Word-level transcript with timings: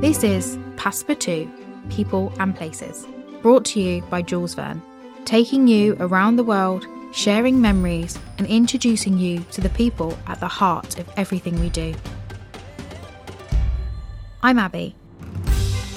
This 0.00 0.22
is 0.22 0.56
Passepartout 0.76 1.50
People 1.90 2.32
and 2.38 2.54
Places, 2.54 3.06
brought 3.40 3.64
to 3.66 3.80
you 3.80 4.02
by 4.02 4.22
Jules 4.22 4.54
Verne, 4.54 4.82
taking 5.24 5.66
you 5.66 5.96
around 5.98 6.36
the 6.36 6.44
world, 6.44 6.86
sharing 7.12 7.60
memories, 7.60 8.18
and 8.38 8.46
introducing 8.46 9.18
you 9.18 9.40
to 9.50 9.60
the 9.60 9.68
people 9.70 10.16
at 10.28 10.38
the 10.38 10.46
heart 10.46 10.98
of 11.00 11.08
everything 11.16 11.58
we 11.58 11.70
do. 11.70 11.94
I'm 14.42 14.58
Abby, 14.58 14.94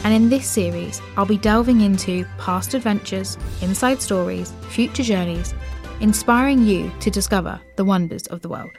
and 0.03 0.13
in 0.13 0.29
this 0.29 0.47
series, 0.47 1.01
I'll 1.17 1.25
be 1.25 1.37
delving 1.37 1.81
into 1.81 2.25
past 2.39 2.73
adventures, 2.73 3.37
inside 3.61 4.01
stories, 4.01 4.53
future 4.69 5.03
journeys, 5.03 5.53
inspiring 5.99 6.65
you 6.65 6.91
to 7.01 7.11
discover 7.11 7.59
the 7.75 7.85
wonders 7.85 8.25
of 8.27 8.41
the 8.41 8.49
world. 8.49 8.71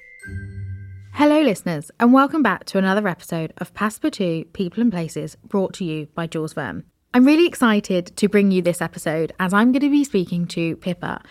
Hello, 1.18 1.40
listeners, 1.40 1.90
and 1.98 2.12
welcome 2.12 2.42
back 2.42 2.66
to 2.66 2.76
another 2.76 3.08
episode 3.08 3.54
of 3.56 3.72
Passepartout 3.72 4.52
People 4.52 4.82
and 4.82 4.92
Places 4.92 5.34
brought 5.46 5.72
to 5.72 5.82
you 5.82 6.08
by 6.14 6.26
Jules 6.26 6.52
Verne. 6.52 6.84
I'm 7.14 7.24
really 7.24 7.46
excited 7.46 8.14
to 8.18 8.28
bring 8.28 8.50
you 8.50 8.60
this 8.60 8.82
episode 8.82 9.32
as 9.40 9.54
I'm 9.54 9.72
going 9.72 9.80
to 9.80 9.88
be 9.88 10.04
speaking 10.04 10.46
to 10.48 10.76
Pippa. 10.76 11.22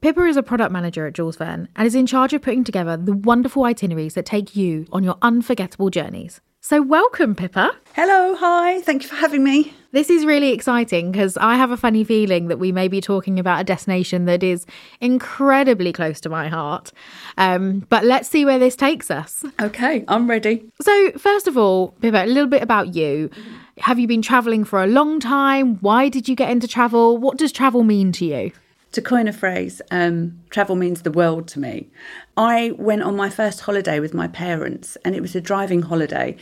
Pippa 0.00 0.22
is 0.22 0.38
a 0.38 0.42
product 0.42 0.72
manager 0.72 1.06
at 1.06 1.12
Jules 1.12 1.36
Verne 1.36 1.68
and 1.76 1.86
is 1.86 1.94
in 1.94 2.06
charge 2.06 2.32
of 2.32 2.40
putting 2.40 2.64
together 2.64 2.96
the 2.96 3.12
wonderful 3.12 3.64
itineraries 3.64 4.14
that 4.14 4.24
take 4.24 4.56
you 4.56 4.86
on 4.90 5.04
your 5.04 5.18
unforgettable 5.20 5.90
journeys. 5.90 6.40
So, 6.68 6.82
welcome, 6.82 7.36
Pippa. 7.36 7.70
Hello, 7.94 8.34
hi, 8.34 8.80
thank 8.80 9.04
you 9.04 9.08
for 9.08 9.14
having 9.14 9.44
me. 9.44 9.72
This 9.92 10.10
is 10.10 10.26
really 10.26 10.50
exciting 10.50 11.12
because 11.12 11.36
I 11.36 11.54
have 11.54 11.70
a 11.70 11.76
funny 11.76 12.02
feeling 12.02 12.48
that 12.48 12.58
we 12.58 12.72
may 12.72 12.88
be 12.88 13.00
talking 13.00 13.38
about 13.38 13.60
a 13.60 13.62
destination 13.62 14.24
that 14.24 14.42
is 14.42 14.66
incredibly 15.00 15.92
close 15.92 16.20
to 16.22 16.28
my 16.28 16.48
heart. 16.48 16.90
Um, 17.38 17.86
but 17.88 18.04
let's 18.04 18.28
see 18.28 18.44
where 18.44 18.58
this 18.58 18.74
takes 18.74 19.12
us. 19.12 19.44
Okay, 19.62 20.04
I'm 20.08 20.28
ready. 20.28 20.64
So, 20.80 21.12
first 21.12 21.46
of 21.46 21.56
all, 21.56 21.92
Pippa, 22.00 22.24
a 22.24 22.26
little 22.26 22.48
bit 22.48 22.64
about 22.64 22.96
you. 22.96 23.30
Have 23.78 24.00
you 24.00 24.08
been 24.08 24.20
travelling 24.20 24.64
for 24.64 24.82
a 24.82 24.88
long 24.88 25.20
time? 25.20 25.76
Why 25.76 26.08
did 26.08 26.28
you 26.28 26.34
get 26.34 26.50
into 26.50 26.66
travel? 26.66 27.16
What 27.16 27.38
does 27.38 27.52
travel 27.52 27.84
mean 27.84 28.10
to 28.10 28.24
you? 28.24 28.50
To 28.92 29.02
coin 29.02 29.28
a 29.28 29.32
phrase, 29.32 29.82
um, 29.90 30.38
travel 30.48 30.74
means 30.74 31.02
the 31.02 31.10
world 31.10 31.48
to 31.48 31.60
me. 31.60 31.90
I 32.36 32.72
went 32.78 33.02
on 33.02 33.16
my 33.16 33.28
first 33.28 33.60
holiday 33.60 34.00
with 34.00 34.14
my 34.14 34.28
parents, 34.28 34.96
and 35.04 35.14
it 35.14 35.20
was 35.20 35.34
a 35.34 35.40
driving 35.40 35.82
holiday. 35.82 36.36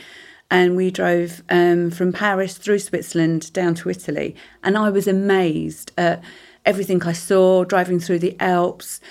And 0.49 0.75
we 0.75 0.91
drove 0.91 1.43
um, 1.49 1.89
from 1.89 2.13
Paris 2.13 2.57
through 2.57 2.79
Switzerland 2.79 3.51
down 3.51 3.75
to 3.75 3.89
Italy. 3.89 4.35
And 4.63 4.77
I 4.77 4.89
was 4.89 5.07
amazed 5.07 5.91
at 5.97 6.23
everything 6.65 7.01
I 7.03 7.13
saw 7.13 7.63
driving 7.63 7.99
through 7.99 8.19
the 8.19 8.39
Alps. 8.39 9.01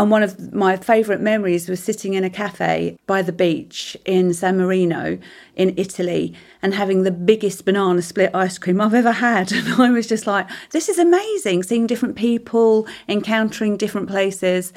And 0.00 0.10
one 0.10 0.22
of 0.22 0.54
my 0.54 0.78
favourite 0.78 1.20
memories 1.20 1.68
was 1.68 1.82
sitting 1.82 2.14
in 2.14 2.24
a 2.24 2.30
cafe 2.30 2.96
by 3.06 3.20
the 3.20 3.34
beach 3.34 3.98
in 4.06 4.32
San 4.32 4.56
Marino 4.56 5.18
in 5.56 5.74
Italy 5.76 6.32
and 6.62 6.72
having 6.72 7.02
the 7.02 7.10
biggest 7.10 7.66
banana 7.66 8.00
split 8.00 8.34
ice 8.34 8.56
cream 8.56 8.80
I've 8.80 8.94
ever 8.94 9.12
had. 9.12 9.52
And 9.60 9.74
I 9.74 9.90
was 9.90 10.06
just 10.06 10.26
like, 10.26 10.48
this 10.70 10.88
is 10.88 10.98
amazing, 10.98 11.64
seeing 11.64 11.86
different 11.86 12.16
people, 12.16 12.88
encountering 13.10 13.76
different 13.76 14.08
places. 14.08 14.72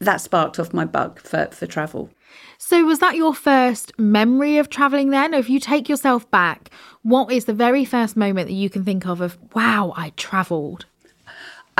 That 0.00 0.20
sparked 0.20 0.58
off 0.58 0.74
my 0.74 0.84
bug 0.84 1.20
for, 1.20 1.46
for 1.52 1.68
travel. 1.68 2.10
So, 2.58 2.84
was 2.84 2.98
that 2.98 3.14
your 3.14 3.34
first 3.34 3.96
memory 4.00 4.58
of 4.58 4.68
travelling 4.68 5.10
then? 5.10 5.32
Or 5.32 5.38
if 5.38 5.48
you 5.48 5.60
take 5.60 5.88
yourself 5.88 6.28
back, 6.32 6.70
what 7.02 7.30
is 7.30 7.44
the 7.44 7.54
very 7.54 7.84
first 7.84 8.16
moment 8.16 8.48
that 8.48 8.54
you 8.54 8.68
can 8.68 8.84
think 8.84 9.06
of 9.06 9.20
of, 9.20 9.38
wow, 9.54 9.92
I 9.96 10.10
travelled? 10.16 10.86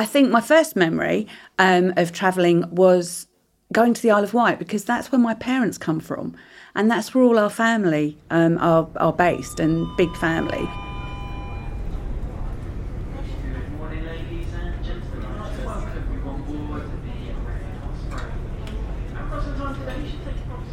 I 0.00 0.06
think 0.06 0.30
my 0.30 0.40
first 0.40 0.76
memory 0.76 1.26
um, 1.58 1.92
of 1.98 2.10
travelling 2.10 2.64
was 2.74 3.26
going 3.70 3.92
to 3.92 4.00
the 4.00 4.10
Isle 4.10 4.24
of 4.24 4.32
Wight 4.32 4.58
because 4.58 4.82
that's 4.82 5.12
where 5.12 5.18
my 5.18 5.34
parents 5.34 5.76
come 5.76 6.00
from, 6.00 6.34
and 6.74 6.90
that's 6.90 7.14
where 7.14 7.22
all 7.22 7.38
our 7.38 7.50
family 7.50 8.16
um, 8.30 8.56
are, 8.56 8.88
are 8.96 9.12
based 9.12 9.60
and 9.60 9.86
big 9.98 10.16
family. 10.16 10.66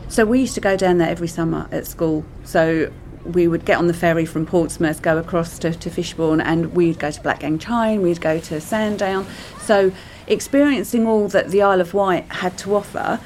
So 0.08 0.24
we 0.24 0.40
used 0.40 0.56
to 0.56 0.62
go 0.62 0.78
down 0.78 1.00
there 1.00 1.10
every 1.10 1.28
summer 1.28 1.68
at 1.74 1.86
school. 1.86 2.24
So 2.46 2.94
we 3.34 3.48
would 3.48 3.66
get 3.66 3.78
on 3.78 3.88
the 3.88 3.94
ferry 3.94 4.26
from 4.26 4.46
Portsmouth, 4.46 5.02
go 5.02 5.18
across 5.18 5.60
to, 5.60 5.74
to 5.74 5.90
Fishbourne, 5.90 6.42
and 6.42 6.74
we'd 6.74 7.00
go 7.00 7.12
to 7.12 7.22
Blackgang 7.22 7.60
Chine, 7.60 8.02
we'd 8.02 8.22
go 8.22 8.40
to 8.40 8.62
Sandown. 8.62 9.26
So, 9.62 9.92
experiencing 10.28 11.06
all 11.06 11.28
that 11.30 11.50
the 11.50 11.62
Isle 11.62 11.82
of 11.82 11.94
Wight 11.94 12.26
had 12.32 12.58
to 12.60 12.76
offer 12.76 13.20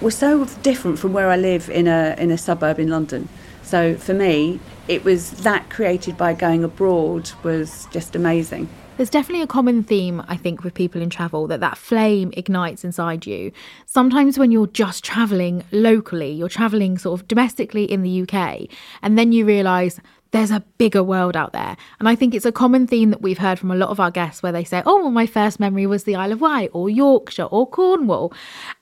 was 0.00 0.16
so 0.16 0.44
different 0.62 0.98
from 0.98 1.12
where 1.12 1.30
I 1.30 1.36
live 1.36 1.70
in 1.70 1.86
a 1.86 2.14
in 2.18 2.30
a 2.30 2.38
suburb 2.38 2.78
in 2.78 2.88
London. 2.88 3.28
So 3.62 3.96
for 3.96 4.12
me, 4.12 4.60
it 4.88 5.04
was 5.04 5.30
that 5.42 5.70
created 5.70 6.16
by 6.16 6.34
going 6.34 6.62
abroad 6.62 7.30
was 7.42 7.88
just 7.90 8.14
amazing. 8.14 8.68
There's 8.96 9.10
definitely 9.10 9.42
a 9.42 9.48
common 9.48 9.82
theme, 9.82 10.22
I 10.28 10.36
think, 10.36 10.62
with 10.62 10.72
people 10.72 11.02
in 11.02 11.10
travel 11.10 11.48
that 11.48 11.58
that 11.58 11.76
flame 11.76 12.32
ignites 12.36 12.84
inside 12.84 13.26
you. 13.26 13.50
Sometimes 13.86 14.38
when 14.38 14.52
you're 14.52 14.68
just 14.68 15.02
traveling 15.02 15.64
locally, 15.72 16.30
you're 16.30 16.48
traveling 16.48 16.96
sort 16.96 17.20
of 17.20 17.26
domestically 17.26 17.90
in 17.90 18.02
the 18.02 18.22
UK, 18.22 18.68
and 19.02 19.18
then 19.18 19.32
you 19.32 19.44
realize 19.44 20.00
there's 20.30 20.52
a 20.52 20.64
bigger 20.78 21.02
world 21.02 21.36
out 21.36 21.52
there. 21.52 21.76
And 21.98 22.08
I 22.08 22.14
think 22.14 22.34
it's 22.34 22.46
a 22.46 22.52
common 22.52 22.86
theme 22.86 23.10
that 23.10 23.20
we've 23.20 23.38
heard 23.38 23.58
from 23.58 23.72
a 23.72 23.76
lot 23.76 23.90
of 23.90 23.98
our 23.98 24.12
guests 24.12 24.44
where 24.44 24.52
they 24.52 24.64
say, 24.64 24.80
oh, 24.86 25.02
well, 25.02 25.10
my 25.10 25.26
first 25.26 25.58
memory 25.58 25.86
was 25.88 26.04
the 26.04 26.14
Isle 26.14 26.32
of 26.32 26.40
Wight 26.40 26.70
or 26.72 26.88
Yorkshire 26.88 27.44
or 27.44 27.68
Cornwall. 27.68 28.32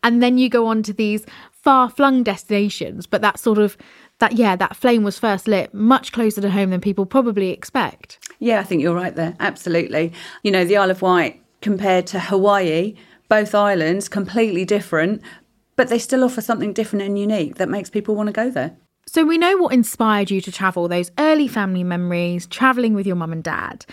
And 0.02 0.22
then 0.22 0.36
you 0.36 0.50
go 0.50 0.66
on 0.66 0.82
to 0.82 0.92
these 0.92 1.24
far 1.52 1.88
flung 1.88 2.22
destinations, 2.22 3.06
but 3.06 3.22
that 3.22 3.38
sort 3.38 3.58
of 3.58 3.78
that 4.22 4.34
yeah 4.34 4.54
that 4.54 4.76
flame 4.76 5.02
was 5.02 5.18
first 5.18 5.48
lit 5.48 5.74
much 5.74 6.12
closer 6.12 6.40
to 6.40 6.48
home 6.48 6.70
than 6.70 6.80
people 6.80 7.04
probably 7.04 7.50
expect. 7.50 8.18
Yeah 8.38 8.60
i 8.60 8.62
think 8.62 8.80
you're 8.80 8.94
right 8.94 9.14
there. 9.14 9.34
Absolutely. 9.40 10.12
You 10.44 10.52
know 10.52 10.64
the 10.64 10.76
isle 10.76 10.90
of 10.92 11.02
wight 11.02 11.42
compared 11.60 12.06
to 12.08 12.20
hawaii 12.20 12.94
both 13.28 13.54
islands 13.54 14.08
completely 14.08 14.64
different 14.64 15.22
but 15.74 15.88
they 15.88 15.98
still 15.98 16.22
offer 16.22 16.40
something 16.40 16.72
different 16.72 17.04
and 17.04 17.18
unique 17.18 17.56
that 17.56 17.68
makes 17.68 17.90
people 17.90 18.14
want 18.14 18.28
to 18.28 18.32
go 18.32 18.50
there. 18.50 18.76
So 19.06 19.24
we 19.24 19.38
know 19.38 19.56
what 19.56 19.74
inspired 19.74 20.30
you 20.30 20.40
to 20.40 20.52
travel 20.52 20.86
those 20.86 21.10
early 21.18 21.48
family 21.48 21.82
memories 21.82 22.46
traveling 22.46 22.94
with 22.94 23.06
your 23.06 23.16
mum 23.16 23.32
and 23.32 23.42
dad. 23.42 23.84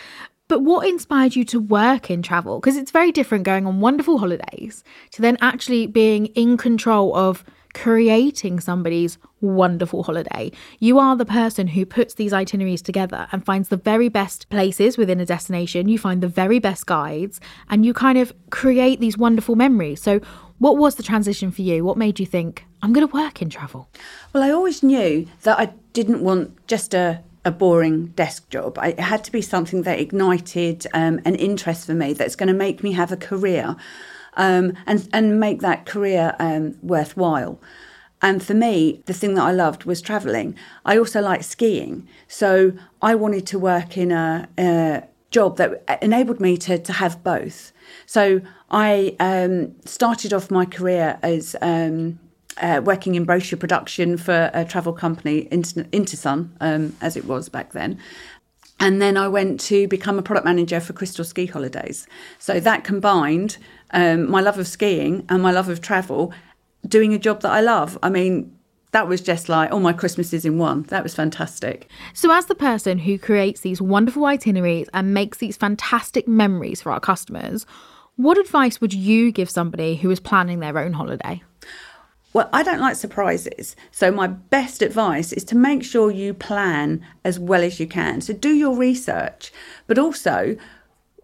But 0.47 0.61
what 0.61 0.87
inspired 0.87 1.35
you 1.35 1.43
to 1.45 1.59
work 1.59 2.11
in 2.11 2.21
travel? 2.21 2.59
Because 2.59 2.77
it's 2.77 2.91
very 2.91 3.11
different 3.11 3.43
going 3.43 3.65
on 3.65 3.79
wonderful 3.79 4.19
holidays 4.19 4.83
to 5.11 5.21
then 5.21 5.37
actually 5.41 5.87
being 5.87 6.27
in 6.27 6.57
control 6.57 7.15
of 7.15 7.43
creating 7.73 8.59
somebody's 8.59 9.17
wonderful 9.41 10.03
holiday. 10.03 10.51
You 10.79 10.99
are 10.99 11.15
the 11.15 11.25
person 11.25 11.67
who 11.67 11.85
puts 11.85 12.13
these 12.13 12.33
itineraries 12.33 12.81
together 12.81 13.27
and 13.31 13.45
finds 13.45 13.69
the 13.69 13.77
very 13.77 14.09
best 14.09 14.49
places 14.49 14.97
within 14.97 15.19
a 15.19 15.25
destination. 15.25 15.87
You 15.87 15.97
find 15.97 16.21
the 16.21 16.27
very 16.27 16.59
best 16.59 16.85
guides 16.85 17.39
and 17.69 17.85
you 17.85 17.93
kind 17.93 18.17
of 18.17 18.33
create 18.49 18.99
these 18.99 19.17
wonderful 19.17 19.55
memories. 19.55 20.01
So, 20.01 20.19
what 20.57 20.77
was 20.77 20.95
the 20.95 21.03
transition 21.03 21.51
for 21.51 21.61
you? 21.61 21.85
What 21.85 21.95
made 21.95 22.19
you 22.19 22.25
think, 22.25 22.65
I'm 22.81 22.91
going 22.91 23.07
to 23.07 23.13
work 23.13 23.41
in 23.41 23.49
travel? 23.49 23.87
Well, 24.33 24.43
I 24.43 24.49
always 24.49 24.83
knew 24.83 25.25
that 25.43 25.57
I 25.57 25.71
didn't 25.93 26.21
want 26.21 26.67
just 26.67 26.93
a 26.93 27.23
a 27.45 27.51
boring 27.51 28.07
desk 28.07 28.49
job. 28.49 28.77
It 28.83 28.99
had 28.99 29.23
to 29.23 29.31
be 29.31 29.41
something 29.41 29.83
that 29.83 29.99
ignited 29.99 30.85
um, 30.93 31.21
an 31.25 31.35
interest 31.35 31.85
for 31.85 31.93
me 31.93 32.13
that's 32.13 32.35
going 32.35 32.47
to 32.47 32.53
make 32.53 32.83
me 32.83 32.91
have 32.91 33.11
a 33.11 33.17
career 33.17 33.75
um, 34.39 34.73
and 34.87 35.07
and 35.13 35.39
make 35.39 35.59
that 35.61 35.85
career 35.85 36.35
um, 36.39 36.75
worthwhile. 36.81 37.59
And 38.21 38.43
for 38.43 38.53
me, 38.53 39.01
the 39.05 39.13
thing 39.13 39.35
that 39.35 39.43
I 39.43 39.51
loved 39.51 39.85
was 39.85 40.01
travelling. 40.01 40.55
I 40.85 40.97
also 40.97 41.21
liked 41.21 41.45
skiing, 41.45 42.07
so 42.27 42.73
I 43.01 43.15
wanted 43.15 43.45
to 43.47 43.59
work 43.59 43.97
in 43.97 44.11
a, 44.11 44.49
a 44.57 45.03
job 45.29 45.57
that 45.57 45.83
enabled 46.01 46.39
me 46.39 46.57
to 46.57 46.79
to 46.79 46.93
have 46.93 47.23
both. 47.23 47.71
So 48.05 48.41
I 48.71 49.15
um, 49.19 49.75
started 49.85 50.33
off 50.33 50.49
my 50.49 50.65
career 50.65 51.19
as 51.21 51.55
um, 51.61 52.19
uh, 52.61 52.81
working 52.83 53.15
in 53.15 53.25
brochure 53.25 53.57
production 53.57 54.17
for 54.17 54.51
a 54.53 54.65
travel 54.65 54.93
company, 54.93 55.47
Inter- 55.51 55.83
Intersun, 55.91 56.49
um, 56.59 56.95
as 57.01 57.15
it 57.15 57.25
was 57.25 57.49
back 57.49 57.73
then. 57.73 57.99
And 58.79 59.01
then 59.01 59.17
I 59.17 59.27
went 59.27 59.59
to 59.61 59.87
become 59.87 60.17
a 60.17 60.21
product 60.21 60.45
manager 60.45 60.79
for 60.79 60.93
Crystal 60.93 61.25
Ski 61.25 61.45
Holidays. 61.45 62.07
So 62.37 62.59
that 62.59 62.83
combined 62.83 63.57
um, 63.91 64.29
my 64.29 64.41
love 64.41 64.57
of 64.57 64.67
skiing 64.67 65.25
and 65.29 65.41
my 65.41 65.51
love 65.51 65.69
of 65.69 65.81
travel, 65.81 66.33
doing 66.87 67.13
a 67.13 67.19
job 67.19 67.41
that 67.41 67.51
I 67.51 67.61
love. 67.61 67.97
I 68.01 68.09
mean, 68.09 68.55
that 68.91 69.07
was 69.07 69.21
just 69.21 69.49
like 69.49 69.71
all 69.71 69.79
my 69.79 69.93
Christmases 69.93 70.45
in 70.45 70.57
one. 70.57 70.83
That 70.83 71.03
was 71.03 71.13
fantastic. 71.13 71.89
So, 72.13 72.31
as 72.31 72.47
the 72.47 72.55
person 72.55 72.99
who 72.99 73.19
creates 73.19 73.61
these 73.61 73.81
wonderful 73.81 74.25
itineraries 74.25 74.89
and 74.93 75.13
makes 75.13 75.37
these 75.37 75.57
fantastic 75.57 76.27
memories 76.27 76.81
for 76.81 76.91
our 76.91 76.99
customers, 76.99 77.65
what 78.15 78.37
advice 78.37 78.81
would 78.81 78.93
you 78.93 79.31
give 79.31 79.49
somebody 79.49 79.95
who 79.95 80.09
is 80.09 80.19
planning 80.19 80.59
their 80.59 80.77
own 80.77 80.93
holiday? 80.93 81.43
Well, 82.31 82.49
I 82.53 82.61
don't 82.61 82.79
like 82.79 82.95
surprises. 82.95 83.75
So, 83.91 84.11
my 84.11 84.27
best 84.27 84.81
advice 84.81 85.33
is 85.33 85.43
to 85.45 85.57
make 85.57 85.83
sure 85.83 86.11
you 86.11 86.33
plan 86.33 87.03
as 87.23 87.39
well 87.39 87.63
as 87.63 87.79
you 87.79 87.87
can. 87.87 88.21
So, 88.21 88.33
do 88.33 88.53
your 88.53 88.75
research, 88.75 89.51
but 89.87 89.97
also 89.97 90.57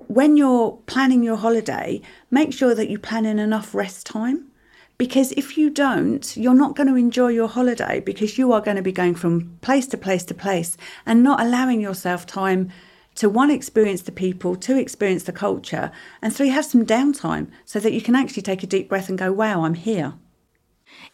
when 0.08 0.38
you're 0.38 0.78
planning 0.86 1.24
your 1.24 1.38
holiday, 1.38 2.02
make 2.30 2.54
sure 2.54 2.76
that 2.76 2.90
you 2.90 3.00
plan 3.00 3.26
in 3.26 3.40
enough 3.40 3.74
rest 3.74 4.06
time 4.06 4.52
Because 4.98 5.34
if 5.34 5.58
you 5.58 5.70
don't, 5.70 6.38
you're 6.38 6.54
not 6.54 6.76
going 6.76 6.88
to 6.88 6.96
enjoy 6.96 7.30
your 7.30 7.50
holiday 7.50 8.00
because 8.00 8.38
you 8.38 8.54
are 8.54 8.62
going 8.62 8.78
to 8.78 8.84
be 8.84 8.94
going 8.94 9.16
from 9.16 9.58
place 9.60 9.88
to 9.88 9.98
place 9.98 10.24
to 10.26 10.34
place 10.34 10.78
and 11.06 11.22
not 11.22 11.42
allowing 11.42 11.82
yourself 11.82 12.26
time 12.26 12.72
to 13.16 13.30
one, 13.30 13.50
experience 13.52 14.02
the 14.02 14.12
people, 14.12 14.56
two, 14.56 14.78
experience 14.78 15.24
the 15.24 15.32
culture, 15.32 15.92
and 16.22 16.36
three, 16.36 16.50
have 16.50 16.66
some 16.66 16.86
downtime 16.86 17.48
so 17.64 17.80
that 17.80 17.94
you 17.94 18.02
can 18.02 18.16
actually 18.16 18.44
take 18.44 18.62
a 18.64 18.68
deep 18.68 18.90
breath 18.90 19.08
and 19.10 19.18
go, 19.18 19.32
wow, 19.32 19.64
I'm 19.64 19.74
here. 19.74 20.14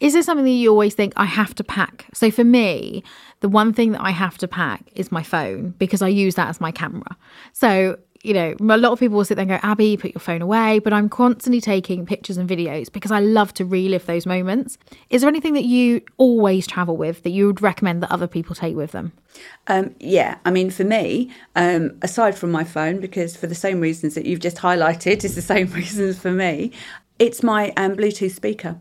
Is 0.02 0.14
there 0.14 0.24
something 0.24 0.46
that 0.46 0.52
you 0.52 0.72
always 0.72 0.96
think 0.96 1.14
I 1.16 1.26
have 1.26 1.54
to 1.56 1.64
pack? 1.64 2.08
So 2.12 2.32
for 2.32 2.44
me, 2.44 3.04
the 3.42 3.48
one 3.48 3.72
thing 3.72 3.92
that 3.92 4.02
I 4.02 4.10
have 4.10 4.38
to 4.40 4.48
pack 4.48 4.84
is 4.96 5.12
my 5.12 5.22
phone 5.22 5.76
because 5.78 6.02
I 6.02 6.08
use 6.08 6.36
that 6.36 6.50
as 6.50 6.60
my 6.60 6.72
camera. 6.72 7.16
So 7.54 7.98
you 8.24 8.34
know, 8.34 8.56
a 8.60 8.78
lot 8.78 8.92
of 8.92 9.00
people 9.00 9.18
will 9.18 9.26
sit 9.26 9.36
there 9.36 9.44
and 9.44 9.50
go, 9.50 9.60
Abby, 9.68 9.98
put 9.98 10.14
your 10.14 10.20
phone 10.20 10.42
away. 10.42 10.80
But 10.80 10.94
I'm 10.94 11.10
constantly 11.10 11.60
taking 11.60 12.06
pictures 12.06 12.38
and 12.38 12.48
videos 12.48 12.92
because 12.92 13.12
I 13.12 13.20
love 13.20 13.54
to 13.56 13.66
relive 13.66 14.06
those 14.06 14.26
moments. 14.26 14.78
Is 15.10 15.22
there 15.22 15.28
anything 15.28 15.54
that 15.54 15.66
you 15.66 16.02
always 16.18 16.68
travel 16.68 16.98
with 16.98 17.24
that 17.24 17.32
you 17.32 17.48
would 17.48 17.62
recommend 17.62 18.04
that 18.04 18.12
other 18.12 18.28
people 18.28 18.56
take 18.56 18.76
with 18.76 18.92
them? 18.92 19.12
Um, 19.68 19.96
yeah, 20.00 20.38
I 20.46 20.52
mean, 20.52 20.70
for 20.70 20.84
me, 20.84 21.32
um, 21.56 21.98
aside 22.02 22.38
from 22.38 22.52
my 22.52 22.64
phone, 22.64 23.00
because 23.00 23.36
for 23.36 23.48
the 23.48 23.56
same 23.56 23.80
reasons 23.80 24.14
that 24.16 24.26
you've 24.26 24.40
just 24.40 24.58
highlighted, 24.58 25.24
is 25.24 25.36
the 25.36 25.42
same 25.42 25.68
reasons 25.74 26.20
for 26.20 26.32
me, 26.32 26.72
it's 27.18 27.42
my 27.42 27.72
um, 27.72 27.96
Bluetooth 27.96 28.36
speaker. 28.36 28.80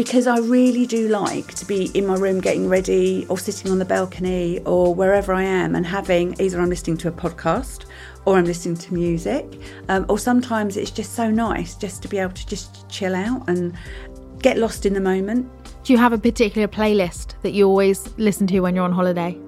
Because 0.00 0.26
I 0.26 0.38
really 0.38 0.86
do 0.86 1.08
like 1.08 1.52
to 1.56 1.66
be 1.66 1.90
in 1.92 2.06
my 2.06 2.14
room 2.14 2.40
getting 2.40 2.70
ready 2.70 3.26
or 3.28 3.36
sitting 3.36 3.70
on 3.70 3.78
the 3.78 3.84
balcony 3.84 4.58
or 4.60 4.94
wherever 4.94 5.34
I 5.34 5.42
am 5.42 5.76
and 5.76 5.84
having 5.84 6.34
either 6.40 6.58
I'm 6.58 6.70
listening 6.70 6.96
to 6.96 7.08
a 7.08 7.12
podcast 7.12 7.84
or 8.24 8.38
I'm 8.38 8.46
listening 8.46 8.78
to 8.78 8.94
music, 8.94 9.44
um, 9.90 10.06
or 10.08 10.18
sometimes 10.18 10.78
it's 10.78 10.90
just 10.90 11.12
so 11.12 11.30
nice 11.30 11.74
just 11.74 12.00
to 12.00 12.08
be 12.08 12.16
able 12.16 12.32
to 12.32 12.46
just 12.46 12.88
chill 12.88 13.14
out 13.14 13.46
and 13.46 13.76
get 14.38 14.56
lost 14.56 14.86
in 14.86 14.94
the 14.94 15.02
moment. 15.02 15.46
Do 15.84 15.92
you 15.92 15.98
have 15.98 16.14
a 16.14 16.18
particular 16.18 16.66
playlist 16.66 17.34
that 17.42 17.50
you 17.50 17.68
always 17.68 18.08
listen 18.16 18.46
to 18.46 18.60
when 18.60 18.74
you're 18.74 18.84
on 18.84 18.92
holiday? 18.92 19.38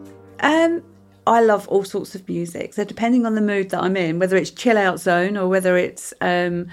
Um, 0.41 0.83
I 1.27 1.41
love 1.41 1.67
all 1.69 1.85
sorts 1.85 2.15
of 2.15 2.29
music. 2.29 2.75
So 2.75 2.85
depending 2.85 3.25
on 3.25 3.37
the 3.37 3.41
mood 3.41 3.71
that 3.71 3.83
I'm 3.83 3.97
in, 3.97 4.19
whether 4.19 4.37
it's 4.37 4.51
chill 4.51 4.77
out 4.77 5.01
zone 5.01 5.39
or 5.39 5.49
whether 5.49 5.79
it's 5.79 6.13
um, 6.21 6.67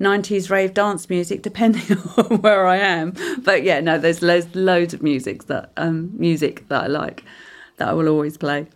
90s 0.00 0.50
rave 0.50 0.74
dance 0.74 1.08
music, 1.08 1.42
depending 1.42 1.98
on 2.16 2.40
where 2.40 2.66
I 2.66 2.76
am. 2.76 3.14
But 3.42 3.62
yeah, 3.62 3.80
no, 3.80 3.98
there's 3.98 4.22
loads, 4.22 4.54
loads 4.54 4.94
of 4.94 5.02
music 5.02 5.44
that 5.44 5.72
um, 5.76 6.10
music 6.18 6.68
that 6.68 6.84
I 6.84 6.86
like 6.86 7.24
that 7.76 7.88
I 7.88 7.92
will 7.92 8.08
always 8.08 8.36
play. 8.36 8.66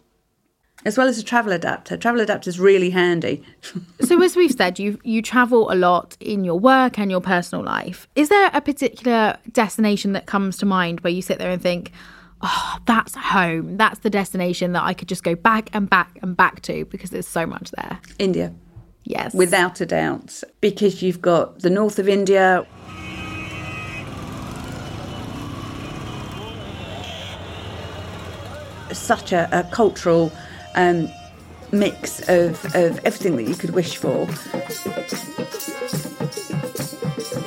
As 0.85 0.97
well 0.97 1.09
as 1.09 1.19
a 1.19 1.25
travel 1.25 1.53
adapter. 1.53 1.97
Travel 1.97 2.21
adapter 2.21 2.49
is 2.49 2.61
really 2.61 2.91
handy. 2.91 3.43
so 4.01 4.23
as 4.23 4.37
we've 4.37 4.53
said, 4.53 4.79
you 4.79 4.99
you 5.03 5.23
travel 5.23 5.73
a 5.73 5.75
lot 5.75 6.17
in 6.21 6.45
your 6.45 6.59
work 6.59 6.99
and 6.99 7.11
your 7.11 7.21
personal 7.21 7.65
life. 7.65 8.07
Is 8.15 8.29
there 8.29 8.51
a 8.55 8.61
particular 8.61 9.37
destination 9.51 10.13
that 10.13 10.27
comes 10.27 10.57
to 10.59 10.67
mind 10.67 11.01
where 11.01 11.13
you 11.13 11.21
sit 11.21 11.41
there 11.41 11.51
and 11.51 11.61
think, 11.61 11.91
oh, 12.43 12.79
that's 12.87 13.15
home. 13.17 13.77
That's 13.77 14.01
the 14.01 14.11
destination 14.11 14.73
that 14.73 14.85
I 14.85 14.95
could 14.95 15.09
just 15.09 15.25
go 15.25 15.35
back 15.35 15.69
and 15.73 15.91
back 15.91 16.17
and 16.23 16.37
back 16.37 16.63
to 16.63 16.85
because 16.87 17.11
there's 17.11 17.27
so 17.27 17.45
much 17.45 17.73
there. 17.73 17.99
India. 18.19 18.55
Yes. 19.09 19.33
Without 19.33 19.81
a 19.81 19.87
doubt. 19.87 20.43
Because 20.61 21.03
you've 21.03 21.23
got 21.23 21.61
the 21.61 21.71
north 21.71 21.99
of 21.99 22.11
India. 22.11 22.67
Such 28.93 29.33
a, 29.33 29.49
a 29.51 29.63
cultural 29.73 30.31
um, 30.75 31.09
mix 31.73 32.21
of, 32.29 32.63
of 32.75 32.99
everything 33.07 33.37
that 33.37 33.45
you 33.45 33.55
could 33.55 33.71
wish 33.71 33.97
for. 33.97 34.29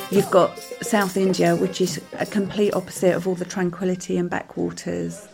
You've 0.09 0.31
got 0.31 0.57
South 0.81 1.15
India, 1.15 1.55
which 1.55 1.79
is 1.79 2.01
a 2.13 2.25
complete 2.25 2.73
opposite 2.73 3.15
of 3.15 3.27
all 3.27 3.35
the 3.35 3.45
tranquility 3.45 4.17
and 4.17 4.31
backwaters. 4.31 5.27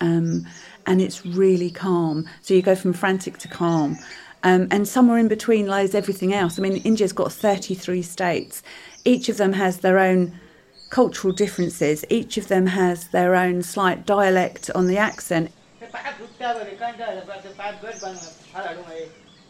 Um, 0.00 0.44
and 0.88 1.02
it's 1.02 1.24
really 1.24 1.70
calm. 1.70 2.26
So 2.40 2.54
you 2.54 2.62
go 2.62 2.74
from 2.74 2.94
frantic 2.94 3.36
to 3.38 3.48
calm. 3.48 3.98
Um, 4.42 4.68
and 4.70 4.88
somewhere 4.88 5.18
in 5.18 5.28
between 5.28 5.66
lies 5.66 5.94
everything 5.94 6.32
else. 6.32 6.58
I 6.58 6.62
mean, 6.62 6.78
India's 6.78 7.12
got 7.12 7.30
33 7.30 8.02
states. 8.02 8.62
Each 9.04 9.28
of 9.28 9.36
them 9.36 9.52
has 9.52 9.78
their 9.78 9.98
own 9.98 10.32
cultural 10.88 11.34
differences. 11.34 12.04
Each 12.08 12.38
of 12.38 12.48
them 12.48 12.66
has 12.66 13.08
their 13.08 13.34
own 13.34 13.62
slight 13.62 14.06
dialect 14.06 14.70
on 14.74 14.86
the 14.86 14.96
accent. 14.96 15.50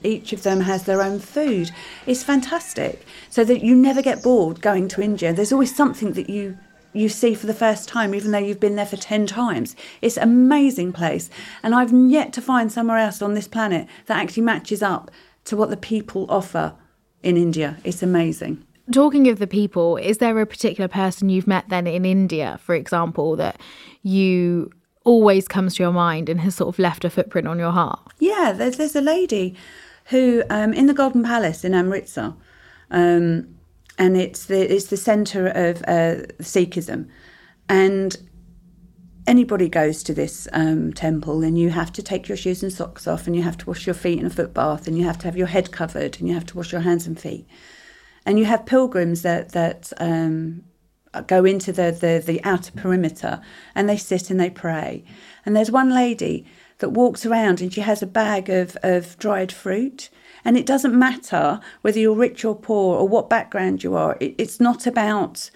Each 0.03 0.33
of 0.33 0.43
them 0.43 0.61
has 0.61 0.85
their 0.85 1.03
own 1.03 1.21
food. 1.21 1.71
It's 2.07 2.25
fantastic. 2.25 3.07
So 3.31 3.45
that 3.45 3.63
you 3.63 3.77
never 3.77 4.03
get 4.03 4.25
bored 4.25 4.61
going 4.61 4.89
to 4.89 5.03
India. 5.03 5.33
There's 5.33 5.53
always 5.53 5.75
something 5.75 6.15
that 6.15 6.29
you 6.29 6.59
you 6.93 7.09
see 7.09 7.35
for 7.35 7.47
the 7.47 7.55
first 7.55 7.89
time, 7.89 8.15
even 8.15 8.31
though 8.31 8.39
you've 8.39 8.61
been 8.61 8.77
there 8.77 8.87
for 8.87 8.97
10 8.97 9.27
times. 9.27 9.77
It's 10.01 10.17
an 10.17 10.25
amazing 10.25 10.93
place. 10.93 11.31
And 11.63 11.75
I've 11.75 11.93
yet 11.93 12.33
to 12.35 12.43
find 12.43 12.73
somewhere 12.73 12.99
else 12.99 13.23
on 13.23 13.35
this 13.35 13.49
planet 13.49 13.87
that 14.07 14.19
actually 14.19 14.43
matches 14.45 14.83
up 14.83 15.11
to 15.45 15.57
what 15.57 15.71
the 15.71 15.77
people 15.77 16.27
offer 16.29 16.75
in 17.23 17.37
India. 17.37 17.79
It's 17.85 18.03
amazing. 18.03 18.65
Talking 18.93 19.29
of 19.29 19.39
the 19.39 19.47
people, 19.47 19.97
is 19.99 20.19
there 20.19 20.39
a 20.41 20.47
particular 20.47 20.89
person 20.89 21.29
you've 21.29 21.47
met 21.47 21.69
then 21.69 21.87
in 21.87 22.05
India, 22.07 22.59
for 22.63 22.75
example, 22.75 23.37
that 23.37 23.61
you 24.03 24.71
always 25.05 25.47
comes 25.47 25.75
to 25.75 25.83
your 25.83 25.93
mind 25.93 26.29
and 26.29 26.41
has 26.41 26.55
sort 26.55 26.75
of 26.75 26.79
left 26.79 27.05
a 27.05 27.11
footprint 27.11 27.47
on 27.47 27.59
your 27.59 27.71
heart? 27.71 28.01
Yeah, 28.19 28.53
there's, 28.57 28.77
there's 28.77 28.97
a 28.97 29.03
lady 29.03 29.55
who, 30.07 30.43
um, 30.49 30.73
in 30.73 30.87
the 30.87 30.95
Golden 30.95 31.23
Palace 31.23 31.65
in 31.65 31.75
Amritsar, 31.75 32.35
um, 32.91 33.58
and 33.99 34.17
it's 34.17 34.47
the 34.47 34.75
it's 34.75 34.87
the 34.87 34.97
centre 34.97 35.49
of 35.49 35.83
uh, 35.83 36.25
Sikhism, 36.41 37.09
and 37.69 38.17
anybody 39.27 39.69
goes 39.69 40.03
to 40.05 40.15
this 40.15 40.49
um, 40.53 40.93
temple, 40.93 41.43
and 41.43 41.59
you 41.59 41.71
have 41.71 41.93
to 41.93 42.03
take 42.03 42.29
your 42.29 42.37
shoes 42.37 42.63
and 42.63 42.73
socks 42.73 43.07
off, 43.07 43.27
and 43.27 43.35
you 43.37 43.43
have 43.43 43.59
to 43.59 43.67
wash 43.67 43.87
your 43.87 43.95
feet 43.95 44.19
in 44.19 44.27
a 44.27 44.31
foot 44.31 44.55
bath, 44.55 44.87
and 44.87 44.97
you 44.97 45.05
have 45.05 45.19
to 45.19 45.25
have 45.25 45.37
your 45.37 45.49
head 45.49 45.73
covered, 45.73 46.19
and 46.19 46.29
you 46.29 46.35
have 46.35 46.47
to 46.47 46.57
wash 46.57 46.73
your 46.73 46.81
hands 46.83 47.07
and 47.07 47.21
feet, 47.21 47.47
and 48.25 48.39
you 48.39 48.45
have 48.45 48.65
pilgrims 48.65 49.23
that 49.23 49.51
that 49.51 49.93
um, 49.99 50.63
go 51.27 51.45
into 51.45 51.73
the, 51.73 51.91
the 51.91 52.23
the 52.25 52.43
outer 52.45 52.73
perimeter, 52.73 53.41
and 53.75 53.89
they 53.89 53.97
sit 53.97 54.31
and 54.31 54.39
they 54.39 54.51
pray, 54.51 55.05
and 55.45 55.57
there's 55.57 55.71
one 55.71 55.91
lady 55.91 56.47
that 56.79 56.91
walks 56.91 57.27
around, 57.27 57.61
and 57.61 57.75
she 57.75 57.81
has 57.81 58.01
a 58.03 58.07
bag 58.07 58.49
of 58.49 58.77
of 58.85 59.19
dried 59.19 59.51
fruit 59.51 60.09
and 60.49 60.57
it 60.57 60.65
doesn't 60.65 60.99
matter 60.99 61.61
whether 61.83 61.99
you're 61.99 62.15
rich 62.15 62.43
or 62.43 62.57
poor 62.57 62.97
or 62.97 63.07
what 63.07 63.29
background 63.29 63.85
you 63.85 63.95
are. 63.95 64.17
It's 64.19 64.59
not 64.59 64.87
about 64.87 65.51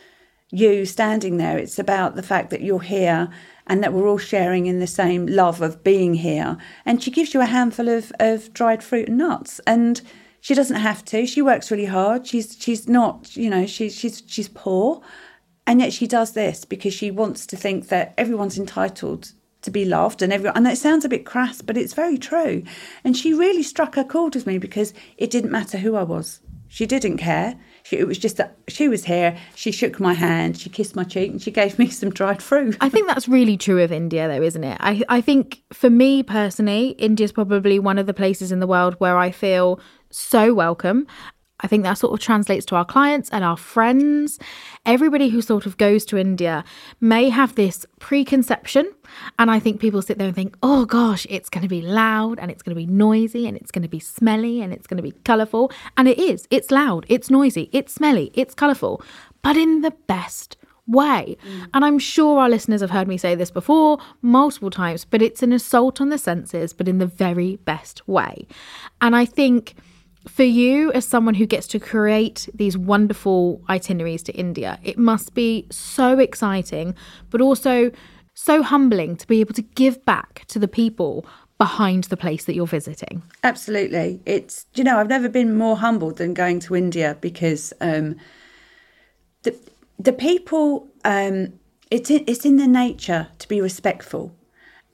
you 0.50 0.84
standing 0.84 1.38
there. 1.38 1.56
It's 1.56 1.78
about 1.78 2.14
the 2.14 2.22
fact 2.22 2.50
that 2.50 2.61
you're 2.61 2.82
here 2.82 3.30
and 3.66 3.82
that 3.82 3.94
we're 3.94 4.06
all 4.06 4.18
sharing 4.18 4.66
in 4.66 4.80
the 4.80 4.87
same 4.87 5.25
love 5.26 5.62
of 5.62 5.82
being 5.82 6.12
here. 6.12 6.58
And 6.84 7.02
she 7.02 7.11
gives 7.11 7.32
you 7.32 7.40
a 7.40 7.46
handful 7.46 7.88
of, 7.88 8.12
of 8.20 8.52
dried 8.52 8.84
fruit 8.84 9.08
and 9.08 9.16
nuts. 9.16 9.62
And 9.66 10.02
she 10.42 10.52
doesn't 10.52 10.76
have 10.76 11.02
to. 11.06 11.25
She 11.25 11.40
works 11.40 11.70
really 11.70 11.87
hard. 11.87 12.26
She's 12.26 12.54
she's 12.61 12.87
not, 12.87 13.34
you 13.34 13.49
know, 13.49 13.64
she's 13.64 13.96
she's 13.96 14.22
she's 14.26 14.49
poor. 14.49 15.00
And 15.66 15.80
yet 15.80 15.94
she 15.94 16.06
does 16.06 16.34
this 16.34 16.66
because 16.66 16.92
she 16.92 17.11
wants 17.11 17.46
to 17.46 17.56
think 17.56 17.88
that 17.88 18.12
everyone's 18.18 18.58
entitled 18.58 19.32
to 19.62 19.71
be 19.71 19.85
loved 19.85 20.23
and 20.23 20.33
everyone 20.33 20.57
and 20.57 20.66
it 20.66 20.76
sounds 20.76 21.04
a 21.04 21.09
bit 21.09 21.25
crass 21.25 21.62
but 21.62 21.76
it's 21.76 21.95
very 21.95 22.19
true. 22.19 22.62
And 23.04 23.16
she 23.16 23.33
really 23.33 23.62
struck 23.62 23.97
a 23.97 24.04
chord 24.04 24.35
with 24.35 24.47
me 24.47 24.59
because 24.59 24.92
it 25.16 25.31
didn't 25.31 25.50
matter 25.50 25.78
who 25.78 25.97
i 25.97 26.02
was. 26.02 26.40
She 26.69 26.87
didn't 26.87 27.19
care. 27.19 27.59
She, 27.83 27.99
it 27.99 28.07
was 28.07 28.16
just 28.16 28.38
that 28.38 28.57
she 28.66 28.88
was 28.88 29.04
here. 29.04 29.37
She 29.54 29.73
shook 29.73 30.00
my 30.00 30.14
hand. 30.14 30.57
She 30.57 30.71
kissed 30.71 30.97
my 30.97 31.04
cheek 31.04 31.31
and 31.31 31.42
she 31.42 31.50
gave 31.50 31.78
me 31.78 31.90
some 31.90 32.09
dried 32.09 32.42
fruit. 32.42 32.78
I 32.81 32.88
think 32.88 33.09
that's 33.09 33.28
really 33.28 33.57
true 33.57 33.83
of 33.83 33.92
india 33.92 34.28
though 34.28 34.42
isn't 34.42 34.64
it? 34.64 34.78
I, 34.81 35.02
I 35.09 35.21
think 35.21 35.62
for 35.73 35.90
me 35.90 36.23
personally 36.23 36.90
india's 36.99 37.33
probably 37.33 37.78
one 37.78 37.99
of 37.99 38.07
the 38.07 38.14
places 38.14 38.52
in 38.52 38.61
the 38.61 38.66
world 38.66 38.95
where 38.99 39.16
i 39.19 39.31
feel 39.31 39.81
so 40.11 40.52
welcome 40.52 41.07
I 41.62 41.66
think 41.66 41.85
that 41.85 41.95
sort 41.95 42.12
of 42.12 42.21
translates 42.21 42.66
to 42.66 42.76
our 42.76 42.85
clients 42.85 43.31
and 43.31 43.45
our 43.45 43.57
friends. 43.57 44.38
Everybody 44.85 45.28
who 45.28 45.40
sort 45.40 45.66
of 45.66 45.76
goes 45.76 46.04
to 46.07 46.19
India 46.19 46.64
may 47.00 47.28
have 47.28 47.54
this 47.54 47.87
preconception. 48.00 48.90
And 49.38 49.50
I 49.50 49.59
think 49.59 49.81
people 49.81 50.02
sit 50.02 50.19
there 50.19 50.26
and 50.26 50.35
think, 50.35 50.57
oh 50.62 50.85
gosh, 50.85 51.26
it's 51.31 51.49
going 51.49 51.62
to 51.62 51.69
be 51.69 51.83
loud 51.83 52.38
and 52.38 52.50
it's 52.50 52.62
going 52.62 52.75
to 52.75 52.81
be 52.81 52.87
noisy 52.87 53.47
and 53.47 53.57
it's 53.57 53.71
going 53.71 53.83
to 53.83 53.88
be 53.88 54.00
smelly 54.00 54.61
and 54.61 54.73
it's 54.73 54.87
going 54.87 54.97
to 54.97 55.02
be 55.02 55.12
colourful. 55.25 55.71
And 55.97 56.09
it 56.09 56.19
is. 56.19 56.47
It's 56.50 56.71
loud, 56.71 57.07
it's 57.09 57.31
noisy, 57.31 57.69
it's 57.73 57.92
smelly, 57.92 58.31
it's 58.35 58.54
colourful, 58.54 59.02
but 59.42 59.57
in 59.57 59.83
the 59.83 59.92
best 60.07 60.57
way. 60.87 61.37
Mm. 61.45 61.69
And 61.75 61.85
I'm 61.85 61.99
sure 61.99 62.40
our 62.40 62.49
listeners 62.49 62.81
have 62.81 62.90
heard 62.90 63.09
me 63.09 63.16
say 63.16 63.35
this 63.35 63.50
before 63.50 63.99
multiple 64.21 64.71
times, 64.71 65.04
but 65.04 65.23
it's 65.23 65.42
an 65.42 65.52
assault 65.52 66.00
on 66.00 66.09
the 66.09 66.19
senses, 66.19 66.73
but 66.73 66.88
in 66.88 66.99
the 66.99 67.07
very 67.07 67.57
best 67.57 68.07
way. 68.09 68.47
And 69.00 69.14
I 69.14 69.25
think 69.25 69.75
for 70.29 70.45
you, 70.45 70.93
as 70.93 71.07
someone 71.07 71.35
who 71.35 71.47
gets 71.47 71.67
to 71.69 71.81
create 71.81 72.49
these 72.55 72.76
wonderful 72.76 73.61
itineraries 73.69 74.23
to 74.25 74.33
India, 74.33 74.79
it 74.83 74.99
must 74.99 75.35
be 75.35 75.67
so 75.71 76.19
exciting, 76.19 76.95
but 77.31 77.41
also 77.41 77.91
so 78.35 78.62
humbling 78.62 79.17
to 79.17 79.26
be 79.26 79.41
able 79.41 79.55
to 79.55 79.62
give 79.62 80.05
back 80.05 80.45
to 80.47 80.59
the 80.59 80.69
people 80.69 81.26
behind 81.59 82.05
the 82.05 82.17
place 82.17 82.45
that 82.45 82.55
you're 82.55 82.67
visiting. 82.67 83.23
Absolutely. 83.45 84.21
It's, 84.26 84.67
you 84.75 84.83
know, 84.85 84.99
I've 84.99 85.09
never 85.09 85.29
been 85.29 85.57
more 85.57 85.76
humbled 85.76 86.17
than 86.19 86.35
going 86.35 86.61
to 86.61 86.75
India 86.75 87.17
because 87.21 87.73
um, 87.81 88.17
the, 89.43 89.57
the 89.99 90.12
people, 90.12 90.88
um, 91.05 91.52
it's, 91.91 92.11
it's 92.11 92.45
in 92.45 92.57
their 92.57 92.69
nature 92.69 93.29
to 93.38 93.49
be 93.49 93.61
respectful. 93.61 94.35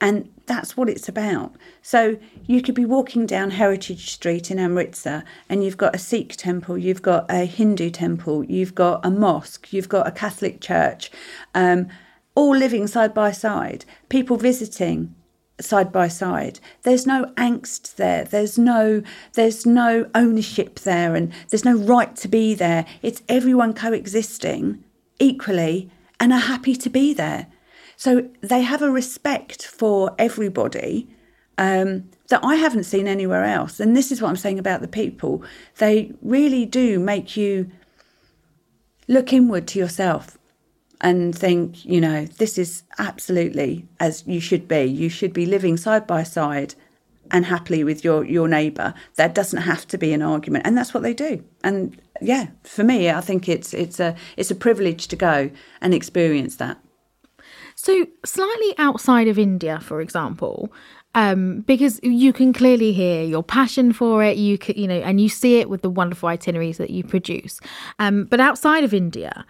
And 0.01 0.29
that's 0.45 0.77
what 0.77 0.89
it's 0.89 1.09
about. 1.09 1.55
So 1.81 2.17
you 2.47 2.61
could 2.61 2.75
be 2.75 2.85
walking 2.85 3.25
down 3.25 3.51
Heritage 3.51 4.11
Street 4.11 4.49
in 4.49 4.57
Amritsar 4.57 5.23
and 5.49 5.63
you've 5.63 5.77
got 5.77 5.95
a 5.95 5.99
Sikh 5.99 6.35
temple, 6.35 6.77
you've 6.77 7.01
got 7.01 7.25
a 7.29 7.45
Hindu 7.45 7.89
temple, 7.89 8.43
you've 8.45 8.75
got 8.75 9.05
a 9.05 9.11
mosque, 9.11 9.73
you've 9.73 9.89
got 9.89 10.07
a 10.07 10.11
Catholic 10.11 10.61
church, 10.61 11.11
um, 11.53 11.87
all 12.33 12.55
living 12.55 12.87
side 12.87 13.13
by 13.13 13.31
side, 13.31 13.83
people 14.07 14.37
visiting 14.37 15.13
side 15.59 15.91
by 15.91 16.07
side. 16.07 16.59
There's 16.83 17.05
no 17.05 17.25
angst 17.37 17.95
there. 17.95 18.23
There's 18.23 18.57
no 18.57 19.03
there's 19.33 19.65
no 19.65 20.09
ownership 20.15 20.79
there 20.79 21.15
and 21.15 21.33
there's 21.49 21.65
no 21.65 21.75
right 21.75 22.15
to 22.17 22.27
be 22.27 22.55
there. 22.55 22.85
It's 23.01 23.21
everyone 23.27 23.73
coexisting 23.73 24.83
equally 25.19 25.91
and 26.19 26.31
are 26.31 26.39
happy 26.39 26.75
to 26.75 26.89
be 26.89 27.13
there 27.13 27.47
so 27.99 28.29
they 28.39 28.61
have 28.61 28.81
a 28.81 28.89
respect 28.89 29.65
for 29.65 30.15
everybody 30.17 31.09
um, 31.57 32.09
that 32.29 32.39
I 32.45 32.55
haven't 32.55 32.85
seen 32.85 33.09
anywhere 33.09 33.43
else. 33.43 33.81
And 33.81 33.93
this 33.93 34.09
is 34.09 34.21
what 34.21 34.29
I'm 34.29 34.37
saying 34.37 34.57
about 34.57 34.79
the 34.79 34.87
people. 34.87 35.43
They 35.79 36.13
really 36.21 36.65
do 36.65 36.97
make 36.97 37.35
you 37.35 37.69
look 39.09 39.33
inward 39.33 39.67
to 39.67 39.79
yourself 39.79 40.37
and 41.01 41.37
think, 41.37 41.83
you 41.83 41.99
know, 41.99 42.23
this 42.23 42.57
is 42.57 42.83
absolutely 42.99 43.85
as 43.99 44.23
you 44.25 44.39
should 44.39 44.65
be. 44.65 44.83
You 44.83 45.09
should 45.09 45.33
be 45.33 45.45
living 45.45 45.75
side 45.75 46.07
by 46.07 46.23
side 46.23 46.75
and 47.31 47.47
happily 47.47 47.83
with 47.83 48.05
your 48.05 48.23
your 48.23 48.47
neighbour. 48.47 48.93
That 49.17 49.35
doesn't 49.35 49.63
have 49.63 49.85
to 49.89 49.97
be 49.97 50.13
an 50.13 50.21
argument, 50.21 50.65
and 50.65 50.77
that's 50.77 50.93
what 50.93 51.03
they 51.03 51.13
do. 51.13 51.43
And 51.65 52.01
yeah, 52.21 52.47
for 52.63 52.85
me, 52.85 53.09
I 53.09 53.19
think 53.19 53.49
it's 53.49 53.73
it's 53.73 53.99
a 53.99 54.15
it's 54.37 54.51
a 54.51 54.55
privilege 54.55 55.09
to 55.09 55.17
go 55.17 55.51
and 55.81 55.93
experience 55.93 56.55
that. 56.55 56.77
So, 57.81 58.05
slightly 58.25 58.73
outside 58.77 59.29
of 59.29 59.39
India, 59.39 59.79
for 59.79 60.01
example, 60.01 60.69
um, 61.15 61.61
because 61.61 61.97
you 62.03 62.33
can 62.33 62.51
clearly 62.51 62.91
hear 62.91 63.23
your 63.23 63.41
passion 63.41 63.93
for 63.93 64.21
it, 64.21 64.35
you 64.35 64.57
can, 64.57 64.75
you 64.75 64.85
know, 64.85 64.99
and 64.99 65.21
you 65.21 65.29
see 65.29 65.61
it 65.61 65.69
with 65.69 65.81
the 65.81 65.89
wonderful 65.89 66.27
itineraries 66.27 66.77
that 66.77 66.89
you 66.89 67.05
produce. 67.05 67.61
Um, 67.97 68.25
but 68.25 68.41
outside 68.41 68.83
of 68.83 68.93
India, 68.93 69.45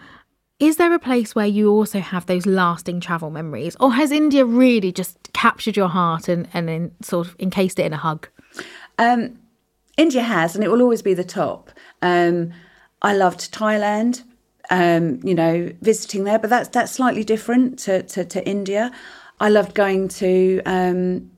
is 0.59 0.77
there 0.77 0.93
a 0.93 0.99
place 0.99 1.33
where 1.33 1.47
you 1.47 1.71
also 1.71 2.01
have 2.01 2.27
those 2.27 2.45
lasting 2.45 2.99
travel 2.99 3.31
memories, 3.31 3.75
or 3.79 3.93
has 3.93 4.11
India 4.11 4.45
really 4.45 4.91
just 4.91 5.33
captured 5.33 5.75
your 5.75 5.89
heart 5.89 6.29
and 6.29 6.47
and 6.53 6.69
then 6.69 6.91
sort 7.01 7.25
of 7.25 7.35
encased 7.39 7.79
it 7.79 7.87
in 7.87 7.93
a 7.93 7.97
hug? 7.97 8.29
Um, 8.99 9.39
India 9.97 10.21
has, 10.21 10.53
and 10.53 10.63
it 10.63 10.69
will 10.69 10.83
always 10.83 11.01
be 11.01 11.15
the 11.15 11.23
top. 11.23 11.71
Um, 12.03 12.53
I 13.01 13.15
loved 13.15 13.51
Thailand 13.51 14.21
um, 14.69 15.19
you 15.23 15.35
know, 15.35 15.71
visiting 15.81 16.23
there. 16.23 16.39
But 16.39 16.49
that's 16.49 16.69
that's 16.69 16.91
slightly 16.91 17.23
different 17.23 17.79
to, 17.79 18.03
to, 18.03 18.25
to 18.25 18.47
India. 18.47 18.91
I 19.39 19.49
loved 19.49 19.73
going 19.73 20.09
to 20.09 20.61
um, 20.65 21.31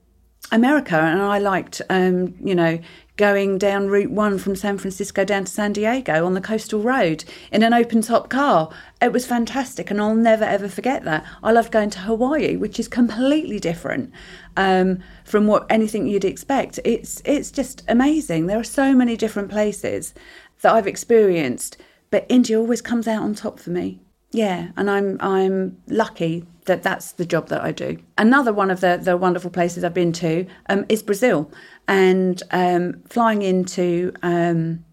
America, 0.52 0.98
and 0.98 1.22
I 1.22 1.38
liked, 1.38 1.82
um, 1.90 2.36
you 2.44 2.56
know, 2.56 2.80
going 3.18 3.60
down 3.60 3.88
Route 3.88 4.10
One 4.10 4.40
from 4.40 4.56
San 4.56 4.80
Francisco 4.80 5.24
down 5.24 5.46
to 5.46 5.52
San 5.52 5.74
Diego 5.74 6.26
on 6.26 6.34
the 6.34 6.42
coastal 6.42 6.82
road 6.82 7.24
in 7.52 7.62
an 7.62 7.74
open 7.74 8.02
top 8.02 8.30
car. 8.30 8.72
It 9.02 9.14
was 9.14 9.26
fantastic, 9.28 9.92
and 9.92 10.02
I'll 10.02 10.16
never 10.16 10.44
ever 10.44 10.68
forget 10.68 11.04
that. 11.04 11.26
I 11.44 11.52
loved 11.52 11.72
going 11.72 11.92
to 11.92 12.00
Hawaii, 12.00 12.56
which 12.56 12.80
is 12.80 12.88
completely 12.88 13.60
different 13.60 14.12
um, 14.58 15.00
from 15.24 15.46
what 15.46 15.68
anything 15.70 16.08
you'd 16.08 16.26
expect. 16.26 16.80
It's 16.84 17.22
it's 17.24 17.52
just 17.52 17.84
amazing. 17.88 18.48
There 18.48 18.60
are 18.60 18.64
so 18.64 18.96
many 18.96 19.16
different 19.16 19.50
places 19.52 20.14
that 20.62 20.74
I've 20.74 20.88
experienced 20.88 21.78
but 22.12 22.26
India 22.30 22.60
always 22.60 22.82
comes 22.82 23.08
out 23.08 23.24
on 23.24 23.34
top 23.34 23.60
for 23.60 23.72
me. 23.72 24.00
Yeah, 24.32 24.70
and 24.78 24.90
I'm 24.90 25.18
I'm 25.20 25.78
lucky 25.88 26.46
that 26.66 26.84
that's 26.84 27.14
the 27.14 27.26
job 27.26 27.50
that 27.50 27.62
I 27.62 27.72
do. 27.72 27.98
Another 28.18 28.54
one 28.54 28.70
of 28.70 28.82
the, 28.82 29.00
the 29.02 29.18
wonderful 29.18 29.50
places 29.50 29.84
I've 29.84 29.94
been 29.94 30.14
to 30.14 30.46
um, 30.70 30.86
is 30.88 31.02
Brazil, 31.04 31.52
and 31.88 32.42
um, 32.52 33.02
flying 33.10 33.42
into 33.42 34.14
um, 34.22 34.86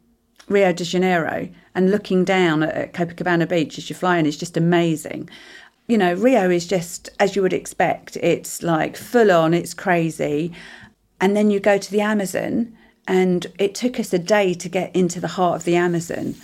Rio 0.49 0.73
de 0.73 0.85
Janeiro 0.85 1.49
and 1.75 1.91
looking 1.91 2.25
down 2.25 2.63
at 2.63 2.95
Copacabana 2.95 3.49
Beach 3.49 3.79
as 3.79 3.89
you 3.89 3.95
fly 3.95 4.19
in 4.19 4.27
is 4.27 4.37
just 4.37 4.57
amazing. 4.57 5.29
You 5.87 5.99
know, 5.99 6.15
Rio 6.15 6.51
is 6.51 6.67
just 6.67 7.11
as 7.21 7.37
you 7.37 7.43
would 7.43 7.53
expect. 7.53 8.17
It's 8.17 8.63
like 8.63 8.97
full 8.97 9.31
on, 9.31 9.55
it's 9.55 9.75
crazy, 9.75 10.53
and 11.21 11.37
then 11.37 11.51
you 11.51 11.61
go 11.61 11.79
to 11.79 11.91
the 11.93 12.01
Amazon, 12.01 12.77
and 13.07 13.47
it 13.59 13.75
took 13.75 14.01
us 14.01 14.13
a 14.13 14.19
day 14.19 14.53
to 14.55 14.69
get 14.69 14.95
into 14.97 15.21
the 15.21 15.29
heart 15.29 15.57
of 15.57 15.65
the 15.65 15.77
Amazon 15.77 16.35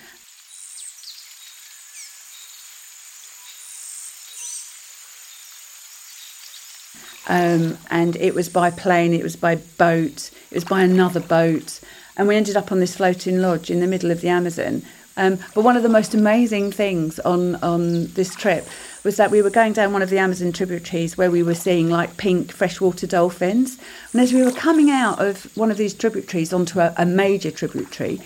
Um, 7.26 7.78
and 7.90 8.16
it 8.16 8.35
was 8.35 8.49
by 8.49 8.71
plane, 8.71 9.14
it 9.14 9.23
was 9.23 9.37
by 9.37 9.57
boat, 9.57 10.31
it 10.50 10.54
was 10.54 10.64
by 10.64 10.83
another 10.83 11.21
boat. 11.21 11.81
And 12.16 12.28
we 12.28 12.37
ended 12.37 12.57
up 12.57 12.71
on 12.71 12.81
this 12.81 12.97
floating 12.97 13.40
lodge 13.40 13.71
in 13.71 13.81
the 13.81 13.87
middle 13.87 14.11
of 14.11 14.21
the 14.21 14.28
Amazon. 14.28 14.83
Um, 15.16 15.38
but 15.54 15.62
one 15.62 15.76
of 15.76 15.83
the 15.83 15.88
most 15.88 16.14
amazing 16.14 16.73
things 16.73 17.21
on, 17.21 17.54
on 17.57 18.07
this 18.09 18.35
trip 18.35 18.66
was 19.04 19.16
that 19.16 19.31
we 19.31 19.43
were 19.43 19.50
going 19.50 19.73
down 19.73 19.93
one 19.93 20.02
of 20.02 20.11
the 20.11 20.19
Amazon 20.19 20.52
tributaries 20.52 21.16
where 21.16 21.31
we 21.31 21.43
were 21.43 21.54
seeing 21.54 21.88
like 21.88 22.16
pink 22.16 22.52
freshwater 22.52 23.07
dolphins. 23.07 23.78
And 24.12 24.21
as 24.21 24.33
we 24.33 24.43
were 24.43 24.52
coming 24.52 24.90
out 24.90 25.21
of 25.21 25.57
one 25.57 25.71
of 25.71 25.76
these 25.76 25.95
tributaries 25.95 26.52
onto 26.52 26.81
a, 26.81 26.93
a 26.97 27.07
major 27.07 27.50
tributary, 27.50 28.21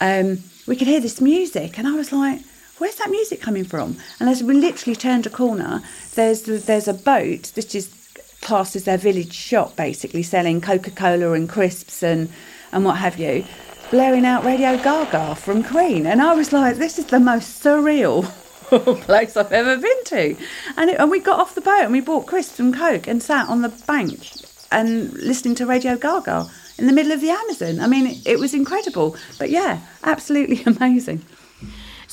um, 0.00 0.38
we 0.66 0.76
could 0.76 0.88
hear 0.88 1.00
this 1.00 1.20
music. 1.20 1.78
And 1.78 1.88
I 1.88 1.92
was 1.92 2.12
like, 2.12 2.40
where's 2.78 2.96
that 2.96 3.10
music 3.10 3.40
coming 3.40 3.64
from? 3.64 3.96
And 4.20 4.28
as 4.28 4.42
we 4.42 4.54
literally 4.54 4.96
turned 4.96 5.26
a 5.26 5.30
corner, 5.30 5.82
there's 6.14 6.42
there's 6.42 6.88
a 6.88 6.94
boat 6.94 7.52
that 7.54 7.74
is 7.74 8.03
classed 8.44 8.76
as 8.76 8.84
their 8.84 8.98
village 8.98 9.32
shop, 9.32 9.74
basically 9.76 10.22
selling 10.22 10.60
Coca 10.60 10.90
Cola 10.90 11.32
and 11.32 11.48
crisps 11.48 12.02
and, 12.02 12.28
and 12.72 12.84
what 12.84 12.98
have 12.98 13.18
you, 13.18 13.44
blaring 13.90 14.24
out 14.24 14.44
Radio 14.44 14.76
Gaga 14.76 15.34
from 15.34 15.64
Queen. 15.64 16.06
And 16.06 16.22
I 16.22 16.34
was 16.34 16.52
like, 16.52 16.76
this 16.76 16.98
is 16.98 17.06
the 17.06 17.20
most 17.20 17.62
surreal 17.62 18.24
place 19.02 19.36
I've 19.36 19.52
ever 19.52 19.76
been 19.76 20.04
to. 20.04 20.36
And, 20.76 20.90
it, 20.90 21.00
and 21.00 21.10
we 21.10 21.20
got 21.20 21.40
off 21.40 21.54
the 21.54 21.60
boat 21.60 21.82
and 21.82 21.92
we 21.92 22.00
bought 22.00 22.26
crisps 22.26 22.60
and 22.60 22.74
Coke 22.74 23.06
and 23.06 23.22
sat 23.22 23.48
on 23.48 23.62
the 23.62 23.70
bank 23.86 24.20
and 24.70 25.12
listening 25.14 25.54
to 25.56 25.66
Radio 25.66 25.96
Gaga 25.96 26.48
in 26.78 26.86
the 26.86 26.92
middle 26.92 27.12
of 27.12 27.20
the 27.20 27.30
Amazon. 27.30 27.80
I 27.80 27.86
mean, 27.86 28.06
it, 28.06 28.26
it 28.26 28.38
was 28.38 28.54
incredible. 28.54 29.16
But 29.38 29.50
yeah, 29.50 29.80
absolutely 30.02 30.62
amazing. 30.66 31.24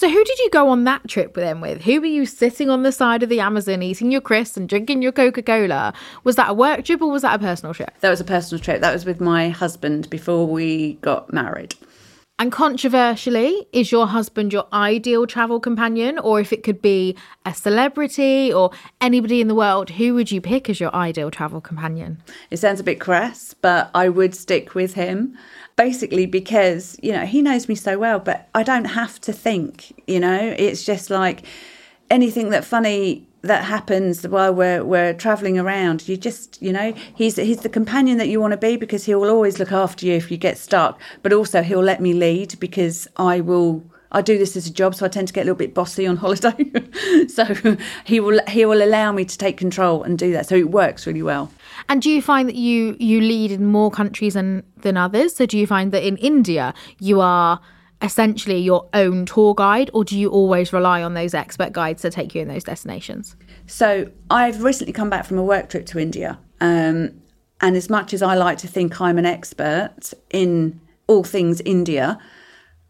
So, 0.02 0.10
who 0.10 0.24
did 0.24 0.40
you 0.40 0.50
go 0.50 0.70
on 0.70 0.86
that 0.86 1.08
trip 1.08 1.36
with 1.36 1.46
them 1.46 1.62
with? 1.62 1.84
Who 1.84 2.02
were 2.02 2.08
you 2.08 2.26
sitting 2.26 2.72
on 2.72 2.82
the 2.82 2.92
side 2.92 3.22
of 3.22 3.30
the 3.30 3.40
Amazon 3.40 3.84
eating 3.84 4.12
your 4.12 4.20
crisps 4.20 4.58
and 4.58 4.68
drinking 4.68 5.04
your 5.04 5.12
Coca 5.12 5.44
Cola? 5.44 5.94
Was 6.24 6.38
that 6.38 6.50
a 6.50 6.56
work 6.56 6.86
trip 6.86 7.04
or 7.04 7.12
was 7.12 7.22
that 7.22 7.36
a 7.36 7.38
personal 7.38 7.76
trip? 7.76 7.94
That 8.00 8.10
was 8.10 8.20
a 8.20 8.24
personal 8.24 8.60
trip. 8.60 8.82
That 8.82 8.94
was 8.94 9.06
with 9.06 9.22
my 9.22 9.50
husband 9.50 10.10
before 10.10 10.48
we 10.48 10.94
got 11.04 11.32
married. 11.32 11.76
And 12.40 12.52
controversially, 12.52 13.68
is 13.72 13.92
your 13.92 14.08
husband 14.08 14.52
your 14.52 14.66
ideal 14.74 15.28
travel 15.28 15.60
companion? 15.60 16.18
Or 16.18 16.40
if 16.40 16.52
it 16.52 16.64
could 16.64 16.82
be 16.82 17.16
a 17.46 17.54
celebrity 17.54 18.52
or 18.52 18.72
anybody 19.02 19.40
in 19.40 19.48
the 19.48 19.54
world, 19.54 19.92
who 19.92 20.16
would 20.16 20.32
you 20.32 20.42
pick 20.42 20.68
as 20.68 20.80
your 20.80 20.96
ideal 20.96 21.30
travel 21.30 21.62
companion? 21.62 22.24
It 22.50 22.58
sounds 22.58 22.80
a 22.80 22.84
bit 22.84 23.00
crass, 23.00 23.54
but 23.54 23.92
I 23.94 24.10
would 24.10 24.34
stick 24.34 24.74
with 24.74 24.96
him 24.96 25.38
basically 25.76 26.26
because 26.26 26.98
you 27.02 27.12
know 27.12 27.26
he 27.26 27.42
knows 27.42 27.68
me 27.68 27.76
so 27.76 27.98
well 27.98 28.20
but 28.20 28.50
i 28.54 28.64
don't 28.64 28.86
have 28.86 29.20
to 29.20 29.34
think 29.34 30.02
you 30.08 30.20
know 30.20 30.56
it's 30.58 30.84
just 30.84 31.10
like 31.10 31.44
anything 32.10 32.50
that 32.50 32.64
funny 32.64 33.28
that 33.42 33.64
happens 33.64 34.28
while 34.28 34.54
we're 34.54 34.84
we're 34.84 35.14
traveling 35.14 35.58
around 35.58 36.08
you 36.08 36.16
just 36.16 36.62
you 36.62 36.72
know 36.72 36.94
he's 37.16 37.38
he's 37.38 37.62
the 37.62 37.70
companion 37.70 38.18
that 38.18 38.28
you 38.28 38.40
want 38.40 38.52
to 38.52 38.58
be 38.58 38.76
because 38.76 39.06
he 39.06 39.16
will 39.16 39.30
always 39.30 39.58
look 39.58 39.72
after 39.72 40.06
you 40.06 40.14
if 40.14 40.30
you 40.30 40.38
get 40.38 40.58
stuck 40.58 41.00
but 41.24 41.34
also 41.34 41.64
he'll 41.64 41.82
let 41.82 42.02
me 42.02 42.14
lead 42.14 42.60
because 42.60 43.08
i 43.18 43.40
will 43.40 43.84
I 44.14 44.22
do 44.22 44.38
this 44.38 44.58
as 44.58 44.68
a 44.68 44.74
job, 44.74 44.94
so 44.94 45.06
I 45.06 45.10
tend 45.10 45.30
to 45.30 45.34
get 45.34 45.42
a 45.42 45.46
little 45.46 45.56
bit 45.56 45.74
bossy 45.74 46.06
on 46.06 46.18
holiday. 46.18 46.70
so 47.28 47.46
he 48.04 48.20
will 48.20 48.42
he 48.48 48.66
will 48.66 48.84
allow 48.84 49.12
me 49.12 49.26
to 49.26 49.38
take 49.38 49.58
control 49.58 50.04
and 50.04 50.20
do 50.20 50.34
that. 50.34 50.48
So 50.48 50.56
it 50.56 50.70
works 50.70 51.08
really 51.08 51.22
well. 51.22 51.52
And 51.92 52.02
do 52.02 52.10
you 52.10 52.22
find 52.22 52.48
that 52.48 52.56
you 52.56 52.96
you 53.02 53.20
lead 53.20 53.52
in 53.52 53.66
more 53.66 53.92
countries 53.92 54.36
than 54.36 54.64
than 54.78 54.96
others? 54.96 55.36
So 55.36 55.46
do 55.46 55.58
you 55.58 55.68
find 55.68 55.92
that 55.92 56.08
in 56.08 56.16
India 56.18 56.74
you 57.00 57.20
are 57.20 57.60
essentially 58.02 58.60
your 58.60 58.88
own 58.94 59.26
tour 59.26 59.54
guide, 59.54 59.92
or 59.94 60.06
do 60.06 60.18
you 60.18 60.30
always 60.30 60.72
rely 60.72 61.04
on 61.04 61.16
those 61.16 61.34
expert 61.34 61.74
guides 61.74 62.02
to 62.04 62.10
take 62.10 62.34
you 62.34 62.42
in 62.42 62.48
those 62.48 62.64
destinations? 62.64 63.36
So 63.68 64.10
I've 64.30 64.64
recently 64.64 64.94
come 64.94 65.10
back 65.10 65.26
from 65.26 65.38
a 65.38 65.44
work 65.44 65.68
trip 65.68 65.86
to 65.88 66.00
India, 66.00 66.40
um, 66.62 67.12
and 67.60 67.76
as 67.76 67.90
much 67.90 68.14
as 68.14 68.22
I 68.22 68.36
like 68.36 68.58
to 68.60 68.70
think 68.70 69.02
I'm 69.02 69.18
an 69.18 69.26
expert 69.26 70.14
in 70.30 70.80
all 71.08 71.26
things 71.26 71.60
India, 71.66 72.18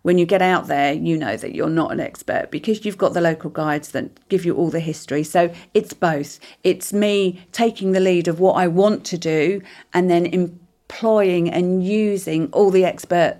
when 0.04 0.18
you 0.18 0.26
get 0.26 0.42
out 0.42 0.68
there, 0.68 0.94
you 0.94 1.18
know 1.18 1.38
that 1.38 1.54
you're 1.54 1.70
not 1.70 1.92
an 1.92 2.00
expert 2.00 2.50
because 2.50 2.86
you've 2.86 2.98
got 2.98 3.14
the 3.14 3.22
local 3.22 3.50
guides 3.50 3.92
that 3.92 4.28
give 4.30 4.46
you 4.46 4.56
all 4.56 4.70
the 4.70 4.80
history. 4.80 5.24
So 5.24 5.54
it's 5.74 5.94
both. 5.94 6.40
It's 6.64 6.92
me 6.92 7.46
taking 7.52 7.92
the 7.92 8.00
lead 8.00 8.28
of 8.28 8.40
what 8.40 8.54
I 8.54 8.68
want 8.68 9.06
to 9.06 9.18
do 9.18 9.62
and 9.94 10.10
then 10.10 10.26
employing 10.26 11.50
and 11.50 11.86
using 11.86 12.48
all 12.52 12.72
the 12.72 12.86
expert 12.86 13.38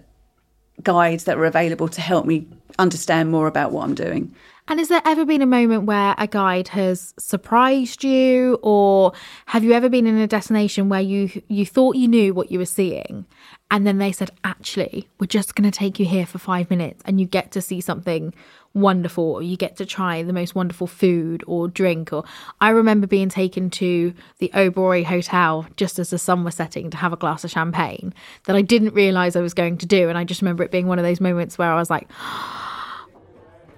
guides 0.84 1.24
that 1.26 1.38
are 1.38 1.46
available 1.46 1.88
to 1.90 2.02
help 2.02 2.26
me 2.26 2.48
understand 2.80 3.32
more 3.32 3.48
about 3.48 3.72
what 3.72 3.84
I'm 3.84 3.96
doing. 3.96 4.34
And 4.72 4.80
has 4.80 4.88
there 4.88 5.02
ever 5.04 5.26
been 5.26 5.42
a 5.42 5.46
moment 5.46 5.84
where 5.84 6.16
a 6.18 6.28
guide 6.28 6.70
has 6.70 7.14
surprised 7.20 8.06
you, 8.06 8.58
or 8.62 9.12
have 9.48 9.66
you 9.66 9.74
ever 9.74 9.90
been 9.90 10.08
in 10.08 10.18
a 10.18 10.28
destination 10.28 10.88
where 10.88 11.02
you 11.02 11.42
you 11.50 11.66
thought 11.66 11.98
you 11.98 12.08
knew 12.08 12.34
what 12.34 12.54
you 12.54 12.58
were 12.58 12.66
seeing, 12.66 13.26
and 13.70 13.86
then 13.86 13.98
they 13.98 14.14
said, 14.14 14.32
"Actually, 14.46 15.10
we're 15.20 15.28
just 15.28 15.56
going 15.56 15.70
to 15.70 15.78
take 15.78 16.00
you 16.00 16.06
here 16.06 16.26
for 16.26 16.38
five 16.38 16.70
minutes, 16.70 17.04
and 17.06 17.20
you 17.20 17.28
get 17.28 17.52
to 17.52 17.62
see 17.62 17.82
something 17.82 18.34
wonderful, 18.74 19.26
or 19.26 19.44
you 19.44 19.58
get 19.58 19.76
to 19.76 19.86
try 19.86 20.24
the 20.24 20.32
most 20.32 20.56
wonderful 20.56 20.88
food 20.88 21.44
or 21.48 21.68
drink." 21.68 22.14
Or 22.14 22.24
I 22.62 22.70
remember 22.70 23.08
being 23.08 23.28
taken 23.28 23.72
to 23.72 24.14
the 24.38 24.52
Oberoi 24.54 25.04
Hotel 25.04 25.68
just 25.76 26.00
as 26.00 26.12
the 26.12 26.18
sun 26.18 26.46
was 26.46 26.56
setting 26.56 26.90
to 26.92 26.96
have 26.96 27.12
a 27.12 27.18
glass 27.18 27.44
of 27.44 27.52
champagne 27.52 28.14
that 28.46 28.56
I 28.56 28.62
didn't 28.62 28.94
realize 28.94 29.36
I 29.36 29.42
was 29.42 29.54
going 29.54 29.80
to 29.80 29.86
do, 29.86 30.08
and 30.08 30.18
I 30.18 30.24
just 30.24 30.42
remember 30.42 30.64
it 30.64 30.72
being 30.72 30.88
one 30.88 30.98
of 30.98 31.04
those 31.04 31.20
moments 31.20 31.58
where 31.58 31.74
I 31.74 31.76
was 31.76 31.90
like. 31.90 32.10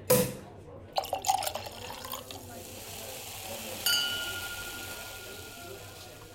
Oh, 0.09 0.42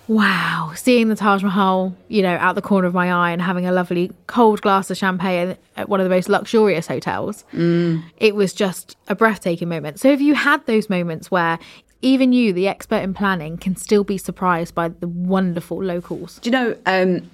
wow, 0.09 0.73
seeing 0.75 1.09
the 1.09 1.15
Taj 1.15 1.43
Mahal, 1.43 1.95
you 2.09 2.23
know, 2.23 2.37
out 2.37 2.55
the 2.55 2.63
corner 2.63 2.89
of 2.89 2.95
my 2.95 3.13
eye 3.13 3.31
and 3.31 3.43
having 3.43 3.67
a 3.67 3.73
lovely 3.73 4.11
cold 4.27 4.63
glass 4.63 4.91
of 4.91 4.97
champagne 4.97 5.57
at 5.77 5.89
one 5.89 6.01
of 6.01 6.05
the 6.05 6.11
most 6.11 6.29
luxurious 6.29 6.87
hotels, 6.87 7.45
mm. 7.53 8.03
it 8.17 8.35
was 8.35 8.55
just 8.55 8.97
a 9.09 9.15
breathtaking 9.15 9.69
moment. 9.69 10.01
So, 10.01 10.11
have 10.11 10.23
you 10.23 10.35
had 10.35 10.65
those 10.67 10.89
moments 10.89 11.31
where 11.31 11.59
even 12.01 12.33
you, 12.33 12.53
the 12.53 12.69
expert 12.69 13.03
in 13.03 13.13
planning, 13.13 13.59
can 13.59 13.77
still 13.77 14.05
be 14.05 14.19
surprised 14.19 14.75
by 14.75 14.89
the 14.89 15.09
wonderful 15.09 15.83
locals? 15.83 16.39
Do 16.39 16.49
you 16.49 16.53
know, 16.53 16.77
um, 16.87 17.31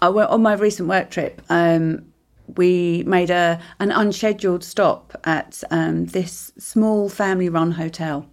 I 0.00 0.08
went 0.08 0.30
on 0.30 0.42
my 0.42 0.54
recent 0.54 0.88
work 0.88 1.10
trip. 1.10 1.40
Um, 1.48 2.12
we 2.56 3.02
made 3.06 3.30
a 3.30 3.60
an 3.80 3.90
unscheduled 3.90 4.62
stop 4.62 5.20
at 5.24 5.62
um, 5.70 6.06
this 6.06 6.52
small 6.58 7.08
family 7.08 7.48
run 7.48 7.72
hotel 7.72 8.26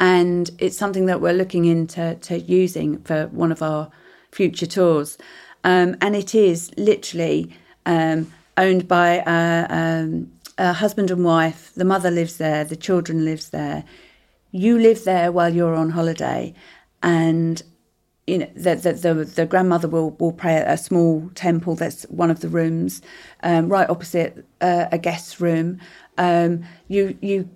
and 0.00 0.50
it's 0.58 0.78
something 0.78 1.06
that 1.06 1.20
we're 1.20 1.34
looking 1.34 1.66
into 1.66 2.16
to 2.16 2.40
using 2.40 2.98
for 3.02 3.26
one 3.28 3.52
of 3.52 3.62
our 3.62 3.90
future 4.32 4.66
tours. 4.66 5.18
Um, 5.62 5.96
and 6.00 6.16
it 6.16 6.34
is 6.34 6.72
literally 6.78 7.54
um, 7.84 8.32
owned 8.56 8.88
by 8.88 9.22
a, 9.26 9.66
um, 9.68 10.32
a, 10.56 10.72
husband 10.72 11.10
and 11.10 11.22
wife. 11.22 11.72
The 11.74 11.84
mother 11.84 12.10
lives 12.10 12.38
there, 12.38 12.64
the 12.64 12.76
children 12.76 13.26
lives 13.26 13.50
there. 13.50 13.84
You 14.52 14.78
live 14.78 15.04
there 15.04 15.30
while 15.30 15.54
you're 15.54 15.74
on 15.74 15.90
holiday, 15.90 16.54
and 17.02 17.62
you 18.26 18.38
know 18.38 18.50
the 18.56 18.74
the, 18.74 18.92
the, 18.94 19.14
the 19.24 19.46
grandmother 19.46 19.86
will 19.86 20.10
will 20.18 20.32
pray 20.32 20.56
at 20.56 20.68
a 20.68 20.76
small 20.76 21.30
temple 21.36 21.76
that's 21.76 22.02
one 22.04 22.32
of 22.32 22.40
the 22.40 22.48
rooms, 22.48 23.00
um, 23.44 23.68
right 23.68 23.88
opposite 23.88 24.44
uh, 24.60 24.86
a 24.90 24.98
guest 24.98 25.40
room. 25.40 25.78
Um, 26.18 26.64
you 26.88 27.16
you 27.20 27.48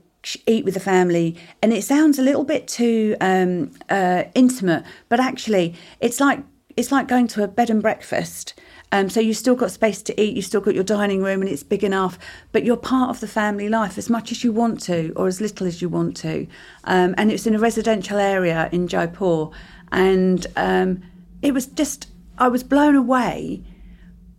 eat 0.46 0.64
with 0.64 0.74
the 0.74 0.80
family. 0.80 1.36
And 1.62 1.72
it 1.72 1.84
sounds 1.84 2.18
a 2.18 2.22
little 2.22 2.44
bit 2.44 2.66
too 2.68 3.16
um, 3.20 3.72
uh, 3.88 4.24
intimate 4.34 4.84
but 5.08 5.20
actually 5.20 5.74
it's 6.00 6.20
like 6.20 6.40
it's 6.76 6.90
like 6.90 7.06
going 7.06 7.28
to 7.28 7.44
a 7.44 7.48
bed 7.48 7.70
and 7.70 7.80
breakfast. 7.80 8.54
Um, 8.90 9.08
so 9.08 9.20
you've 9.20 9.36
still 9.36 9.54
got 9.56 9.70
space 9.70 10.02
to 10.02 10.20
eat 10.20 10.36
you've 10.36 10.44
still 10.44 10.60
got 10.60 10.74
your 10.74 10.84
dining 10.84 11.22
room 11.22 11.40
and 11.40 11.50
it's 11.50 11.62
big 11.62 11.82
enough 11.82 12.18
but 12.52 12.64
you're 12.64 12.76
part 12.76 13.10
of 13.10 13.20
the 13.20 13.26
family 13.26 13.68
life 13.68 13.98
as 13.98 14.08
much 14.08 14.30
as 14.30 14.44
you 14.44 14.52
want 14.52 14.80
to 14.82 15.12
or 15.16 15.26
as 15.26 15.40
little 15.40 15.66
as 15.66 15.82
you 15.82 15.88
want 15.88 16.16
to. 16.18 16.46
Um, 16.84 17.14
and 17.18 17.30
it's 17.32 17.46
in 17.46 17.54
a 17.54 17.58
residential 17.58 18.18
area 18.18 18.68
in 18.72 18.88
jaipur. 18.88 19.50
And 19.92 20.46
um, 20.56 21.02
it 21.44 21.52
was 21.52 21.66
just 21.66 22.08
i 22.38 22.48
was 22.48 22.64
blown 22.64 22.96
away 22.96 23.62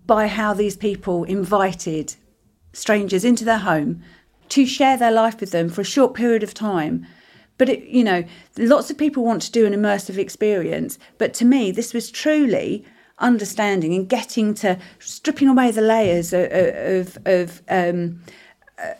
by 0.06 0.28
how 0.28 0.54
these 0.54 0.76
people 0.76 1.24
invited 1.24 2.16
strangers 2.74 3.24
into 3.24 3.46
their 3.46 3.60
home 3.60 4.04
to 4.56 4.66
share 4.66 4.96
their 4.96 5.12
life 5.12 5.42
with 5.42 5.52
them 5.52 5.68
for 5.68 5.82
a 5.82 5.84
short 5.86 6.14
period 6.14 6.42
of 6.42 6.54
time. 6.54 7.06
But, 7.58 7.68
it, 7.68 7.84
you 7.90 8.06
know, 8.06 8.24
lots 8.58 8.90
of 8.90 8.98
people 8.98 9.26
want 9.26 9.42
to 9.42 9.52
do 9.52 9.66
an 9.66 9.74
immersive 9.74 10.18
experience. 10.18 10.98
But 11.18 11.34
to 11.36 11.46
me, 11.46 11.72
this 11.72 11.94
was 11.94 12.10
truly 12.10 12.86
understanding 13.20 13.94
and 13.94 14.08
getting 14.08 14.54
to 14.54 14.80
stripping 15.00 15.50
away 15.50 15.72
the 15.72 15.82
layers 15.82 16.32
of, 16.32 17.18
of, 17.26 17.62
um, 17.68 18.22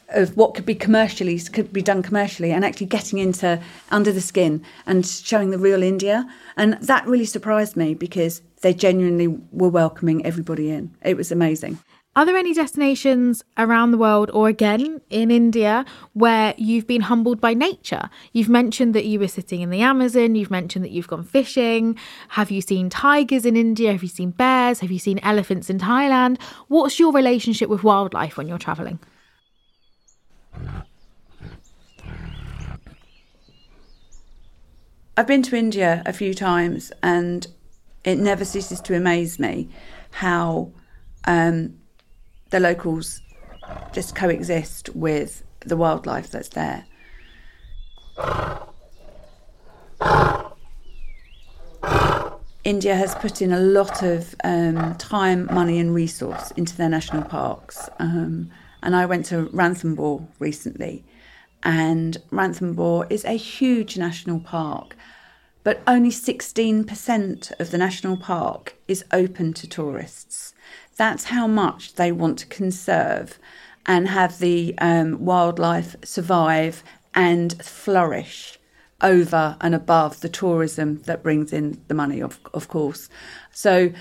of 0.10 0.36
what 0.36 0.56
could 0.56 0.66
be 0.66 0.76
commercially 0.76 1.40
could 1.40 1.72
be 1.72 1.82
done 1.82 2.04
commercially 2.04 2.52
and 2.52 2.66
actually 2.66 2.86
getting 2.88 3.20
into 3.20 3.62
under 3.92 4.12
the 4.12 4.22
skin 4.22 4.62
and 4.86 5.06
showing 5.06 5.52
the 5.52 5.58
real 5.58 5.84
India 5.84 6.26
and 6.56 6.74
that 6.82 7.06
really 7.06 7.26
surprised 7.26 7.76
me 7.76 7.94
because 7.94 8.42
they 8.62 8.74
genuinely 8.74 9.28
were 9.52 9.68
welcoming 9.68 10.26
everybody 10.26 10.72
in 10.72 10.96
it 11.04 11.18
was 11.18 11.30
amazing 11.30 11.78
are 12.16 12.26
there 12.26 12.38
any 12.38 12.54
destinations 12.54 13.44
around 13.58 13.92
the 13.92 13.98
world 13.98 14.32
or 14.34 14.48
again 14.48 15.02
in 15.10 15.30
India 15.30 15.84
where 16.14 16.54
you've 16.58 16.88
been 16.88 17.02
humbled 17.02 17.42
by 17.42 17.54
nature? 17.54 18.10
You've 18.32 18.48
mentioned 18.48 18.96
that 18.96 19.04
you 19.04 19.20
were 19.20 19.28
sitting 19.28 19.60
in 19.60 19.70
the 19.70 19.82
Amazon, 19.82 20.36
you've 20.36 20.50
mentioned 20.50 20.86
that 20.86 20.92
you've 20.92 21.10
gone 21.10 21.26
fishing. 21.26 21.98
Have 22.30 22.52
you 22.52 22.62
seen 22.62 22.90
tigers 22.90 23.46
in 23.46 23.58
India? 23.58 23.92
Have 23.92 24.02
you 24.02 24.08
seen 24.08 24.32
bears? 24.32 24.80
Have 24.80 24.92
you 24.92 25.00
seen 25.00 25.20
elephants 25.24 25.70
in 25.70 25.78
Thailand? 25.78 26.42
What's 26.70 27.00
your 27.00 27.12
relationship 27.12 27.68
with 27.68 27.84
wildlife 27.84 28.38
when 28.38 28.48
you're 28.48 28.58
travelling? 28.58 29.00
I've 35.18 35.28
been 35.28 35.44
to 35.44 35.58
India 35.58 36.02
a 36.06 36.14
few 36.14 36.34
times 36.34 36.94
and 37.04 37.46
it 38.06 38.18
never 38.20 38.46
ceases 38.46 38.80
to 38.82 38.96
amaze 38.96 39.38
me 39.38 39.68
how 40.12 40.72
um, 41.26 41.74
the 42.50 42.60
locals 42.60 43.22
just 43.94 44.16
coexist 44.16 44.96
with 44.96 45.44
the 45.62 45.78
wildlife 45.78 46.30
that's 46.32 46.50
there. 46.50 46.86
India 52.64 52.96
has 52.96 53.14
put 53.16 53.44
in 53.44 53.54
a 53.54 53.60
lot 53.60 54.02
of 54.02 54.34
um, 54.44 54.96
time, 54.96 55.48
money, 55.54 55.78
and 55.78 55.94
resource 55.94 56.50
into 56.52 56.76
their 56.76 56.90
national 56.90 57.22
parks. 57.24 57.90
Um, 58.00 58.50
and 58.82 58.96
I 58.96 59.06
went 59.06 59.26
to 59.28 59.46
Ranthambore 59.48 60.28
recently, 60.40 61.04
and 61.62 62.18
Ranthambore 62.32 63.12
is 63.12 63.24
a 63.24 63.38
huge 63.38 63.98
national 63.98 64.40
park, 64.40 64.96
but 65.66 65.82
only 65.88 66.12
16% 66.12 67.60
of 67.60 67.72
the 67.72 67.78
national 67.80 68.18
park 68.18 68.76
is 68.88 69.04
open 69.12 69.52
to 69.52 69.68
tourists. 69.68 70.54
That's 70.96 71.26
how 71.26 71.48
much 71.48 71.96
they 71.96 72.12
want 72.12 72.38
to 72.40 72.46
conserve 72.46 73.40
and 73.88 74.08
have 74.08 74.38
the 74.38 74.76
um, 74.78 75.26
wildlife 75.26 75.96
survive 76.04 76.84
and 77.16 77.60
flourish 77.64 78.60
over 79.02 79.58
and 79.60 79.74
above 79.74 80.22
the 80.22 80.30
tourism 80.30 81.02
that 81.08 81.24
brings 81.24 81.52
in 81.52 81.82
the 81.88 81.96
money, 81.96 82.22
of, 82.22 82.40
of 82.54 82.68
course. 82.68 83.10
So 83.52 83.92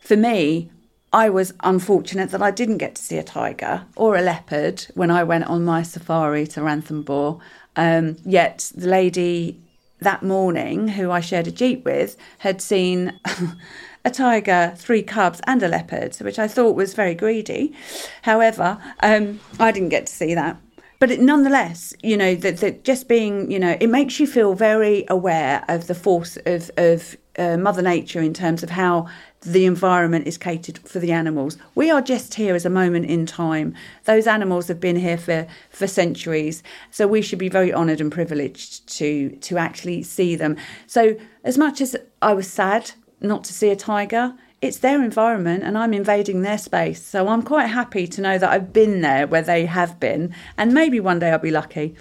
for 0.00 0.16
me, 0.16 0.70
I 1.12 1.28
was 1.28 1.52
unfortunate 1.62 2.30
that 2.30 2.42
I 2.42 2.50
didn't 2.50 2.78
get 2.78 2.94
to 2.94 3.02
see 3.02 3.18
a 3.18 3.22
tiger 3.22 3.84
or 3.96 4.16
a 4.16 4.22
leopard 4.22 4.86
when 4.94 5.10
I 5.10 5.24
went 5.24 5.44
on 5.44 5.62
my 5.62 5.82
safari 5.82 6.46
to 6.48 6.60
Ranthambore. 6.60 7.38
Um, 7.76 8.16
yet 8.24 8.72
the 8.74 8.88
lady 8.88 9.60
that 10.00 10.22
morning, 10.22 10.88
who 10.88 11.10
I 11.10 11.20
shared 11.20 11.46
a 11.46 11.50
jeep 11.50 11.84
with, 11.84 12.16
had 12.38 12.60
seen 12.60 13.18
a 14.04 14.10
tiger, 14.10 14.74
three 14.76 15.02
cubs, 15.02 15.40
and 15.46 15.62
a 15.62 15.68
leopard, 15.68 16.16
which 16.16 16.38
I 16.38 16.48
thought 16.48 16.76
was 16.76 16.94
very 16.94 17.14
greedy. 17.14 17.74
However, 18.22 18.78
um, 19.00 19.40
I 19.58 19.72
didn't 19.72 19.88
get 19.90 20.06
to 20.06 20.12
see 20.12 20.34
that. 20.34 20.58
But 20.98 21.10
it, 21.10 21.20
nonetheless, 21.20 21.94
you 22.02 22.16
know, 22.16 22.34
that, 22.36 22.58
that 22.58 22.84
just 22.84 23.08
being, 23.08 23.50
you 23.50 23.58
know, 23.58 23.76
it 23.80 23.88
makes 23.88 24.18
you 24.18 24.26
feel 24.26 24.54
very 24.54 25.04
aware 25.08 25.64
of 25.68 25.88
the 25.88 25.94
force 25.94 26.38
of, 26.46 26.70
of 26.78 27.16
uh, 27.38 27.56
Mother 27.58 27.82
Nature 27.82 28.22
in 28.22 28.32
terms 28.32 28.62
of 28.62 28.70
how 28.70 29.06
the 29.52 29.64
environment 29.64 30.26
is 30.26 30.38
catered 30.38 30.78
for 30.78 30.98
the 30.98 31.12
animals. 31.12 31.56
We 31.74 31.90
are 31.90 32.02
just 32.02 32.34
here 32.34 32.54
as 32.54 32.66
a 32.66 32.70
moment 32.70 33.06
in 33.06 33.26
time. 33.26 33.74
Those 34.04 34.26
animals 34.26 34.68
have 34.68 34.80
been 34.80 34.96
here 34.96 35.18
for, 35.18 35.46
for 35.70 35.86
centuries, 35.86 36.62
so 36.90 37.06
we 37.06 37.22
should 37.22 37.38
be 37.38 37.48
very 37.48 37.72
honoured 37.72 38.00
and 38.00 38.12
privileged 38.12 38.86
to 38.98 39.30
to 39.30 39.58
actually 39.58 40.02
see 40.02 40.36
them. 40.36 40.56
So 40.86 41.16
as 41.44 41.56
much 41.56 41.80
as 41.80 41.96
I 42.20 42.32
was 42.32 42.50
sad 42.50 42.92
not 43.20 43.44
to 43.44 43.52
see 43.52 43.70
a 43.70 43.76
tiger. 43.76 44.34
It's 44.62 44.78
their 44.78 45.02
environment 45.02 45.62
and 45.62 45.76
I'm 45.76 45.94
invading 45.94 46.42
their 46.42 46.58
space. 46.58 47.02
So 47.02 47.28
I'm 47.28 47.42
quite 47.42 47.66
happy 47.66 48.06
to 48.06 48.20
know 48.20 48.38
that 48.38 48.50
I've 48.50 48.72
been 48.72 49.00
there 49.00 49.26
where 49.26 49.42
they 49.42 49.66
have 49.66 50.00
been. 50.00 50.34
And 50.56 50.72
maybe 50.72 51.00
one 51.00 51.18
day 51.18 51.30
I'll 51.30 51.38
be 51.38 51.50
lucky, 51.50 51.94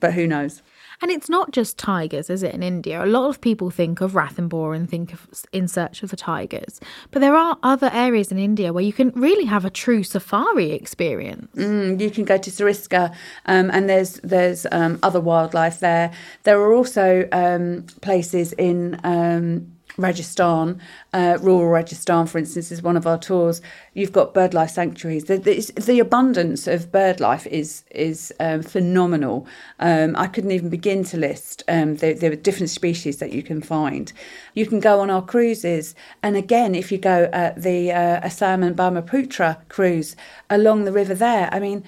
but 0.00 0.14
who 0.14 0.26
knows? 0.26 0.62
And 1.02 1.10
it's 1.10 1.30
not 1.30 1.52
just 1.52 1.78
tigers, 1.78 2.28
is 2.28 2.42
it, 2.42 2.54
in 2.54 2.62
India? 2.62 3.02
A 3.02 3.06
lot 3.06 3.28
of 3.28 3.40
people 3.40 3.70
think 3.70 4.00
of 4.00 4.12
Ranthambore 4.12 4.76
and 4.76 4.88
think 4.88 5.14
of 5.14 5.26
In 5.52 5.66
Search 5.66 6.02
of 6.02 6.10
the 6.10 6.16
Tigers. 6.16 6.78
But 7.10 7.20
there 7.20 7.34
are 7.34 7.56
other 7.62 7.90
areas 7.92 8.30
in 8.30 8.38
India 8.38 8.72
where 8.72 8.84
you 8.84 8.92
can 8.92 9.10
really 9.14 9.46
have 9.46 9.64
a 9.64 9.70
true 9.70 10.02
safari 10.02 10.72
experience. 10.72 11.54
Mm, 11.56 12.00
you 12.00 12.10
can 12.10 12.24
go 12.24 12.36
to 12.36 12.50
Sariska 12.50 13.14
um, 13.46 13.70
and 13.70 13.88
there's 13.88 14.14
there's 14.22 14.66
um, 14.72 14.98
other 15.02 15.20
wildlife 15.20 15.80
there. 15.80 16.12
There 16.42 16.60
are 16.60 16.74
also 16.74 17.26
um, 17.32 17.86
places 18.02 18.52
in 18.52 19.00
um, 19.02 19.72
Rajasthan, 20.00 20.80
uh, 21.12 21.38
rural 21.40 21.68
Rajasthan, 21.68 22.26
for 22.26 22.38
instance, 22.38 22.72
is 22.72 22.82
one 22.82 22.96
of 22.96 23.06
our 23.06 23.18
tours. 23.18 23.60
You've 23.94 24.12
got 24.12 24.34
bird 24.34 24.54
life 24.54 24.70
sanctuaries. 24.70 25.24
The, 25.24 25.38
the, 25.38 25.60
the 25.80 26.00
abundance 26.00 26.66
of 26.66 26.90
bird 26.92 27.20
life 27.20 27.46
is 27.46 27.84
is 27.90 28.32
um, 28.40 28.62
phenomenal. 28.62 29.46
Um, 29.78 30.16
I 30.16 30.26
couldn't 30.26 30.52
even 30.52 30.68
begin 30.68 31.04
to 31.04 31.16
list 31.16 31.62
um, 31.68 31.96
the, 31.96 32.12
the 32.12 32.36
different 32.36 32.70
species 32.70 33.18
that 33.18 33.32
you 33.32 33.42
can 33.42 33.60
find. 33.60 34.12
You 34.54 34.66
can 34.66 34.80
go 34.80 35.00
on 35.00 35.10
our 35.10 35.22
cruises, 35.22 35.94
and 36.22 36.36
again, 36.36 36.74
if 36.74 36.90
you 36.90 36.98
go 36.98 37.28
at 37.32 37.62
the 37.62 37.92
uh, 37.92 38.20
Assam 38.22 38.62
and 38.62 38.76
Brahmaputra 38.76 39.62
cruise 39.68 40.16
along 40.48 40.84
the 40.84 40.92
river 40.92 41.14
there, 41.14 41.48
I 41.52 41.60
mean 41.60 41.84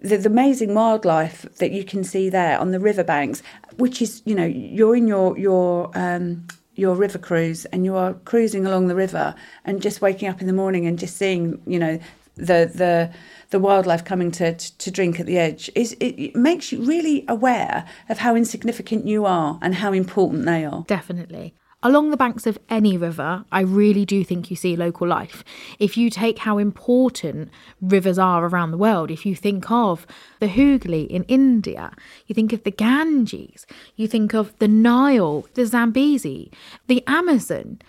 the, 0.00 0.16
the, 0.16 0.28
amazing 0.28 0.74
wildlife 0.74 1.42
that 1.56 1.72
you 1.72 1.84
can 1.84 2.04
see 2.04 2.30
there 2.30 2.58
on 2.58 2.70
the 2.70 2.80
riverbanks, 2.80 3.42
which 3.76 4.00
is, 4.00 4.22
you 4.24 4.34
know, 4.34 4.46
you're 4.46 4.96
in 4.96 5.06
your 5.06 5.36
your 5.38 5.90
um, 5.94 6.46
your 6.80 6.96
river 6.96 7.18
cruise 7.18 7.66
and 7.66 7.84
you 7.84 7.94
are 7.94 8.14
cruising 8.24 8.66
along 8.66 8.88
the 8.88 8.94
river 8.94 9.34
and 9.64 9.82
just 9.82 10.00
waking 10.00 10.28
up 10.28 10.40
in 10.40 10.46
the 10.46 10.52
morning 10.52 10.86
and 10.86 10.98
just 10.98 11.16
seeing, 11.16 11.60
you 11.66 11.78
know, 11.78 11.98
the 12.36 12.70
the 12.74 13.10
the 13.50 13.58
wildlife 13.58 14.04
coming 14.04 14.30
to, 14.30 14.54
to 14.54 14.90
drink 14.90 15.20
at 15.20 15.26
the 15.26 15.36
edge 15.36 15.68
is 15.74 15.92
it, 15.94 16.14
it 16.16 16.36
makes 16.36 16.72
you 16.72 16.82
really 16.84 17.24
aware 17.28 17.84
of 18.08 18.18
how 18.18 18.34
insignificant 18.36 19.06
you 19.06 19.26
are 19.26 19.58
and 19.60 19.74
how 19.74 19.92
important 19.92 20.46
they 20.46 20.64
are. 20.64 20.84
Definitely. 20.86 21.54
Along 21.82 22.10
the 22.10 22.16
banks 22.18 22.46
of 22.46 22.58
any 22.68 22.98
river, 22.98 23.46
I 23.50 23.60
really 23.60 24.04
do 24.04 24.22
think 24.22 24.50
you 24.50 24.56
see 24.56 24.76
local 24.76 25.08
life. 25.08 25.42
If 25.78 25.96
you 25.96 26.10
take 26.10 26.40
how 26.40 26.58
important 26.58 27.48
rivers 27.80 28.18
are 28.18 28.44
around 28.44 28.70
the 28.70 28.76
world, 28.76 29.10
if 29.10 29.24
you 29.24 29.34
think 29.34 29.70
of 29.70 30.06
the 30.40 30.48
Hooghly 30.48 31.04
in 31.04 31.24
India, 31.24 31.92
you 32.26 32.34
think 32.34 32.52
of 32.52 32.64
the 32.64 32.70
Ganges, 32.70 33.66
you 33.96 34.06
think 34.06 34.34
of 34.34 34.58
the 34.58 34.68
Nile, 34.68 35.46
the 35.54 35.64
Zambezi, 35.64 36.52
the 36.86 37.02
Amazon, 37.06 37.80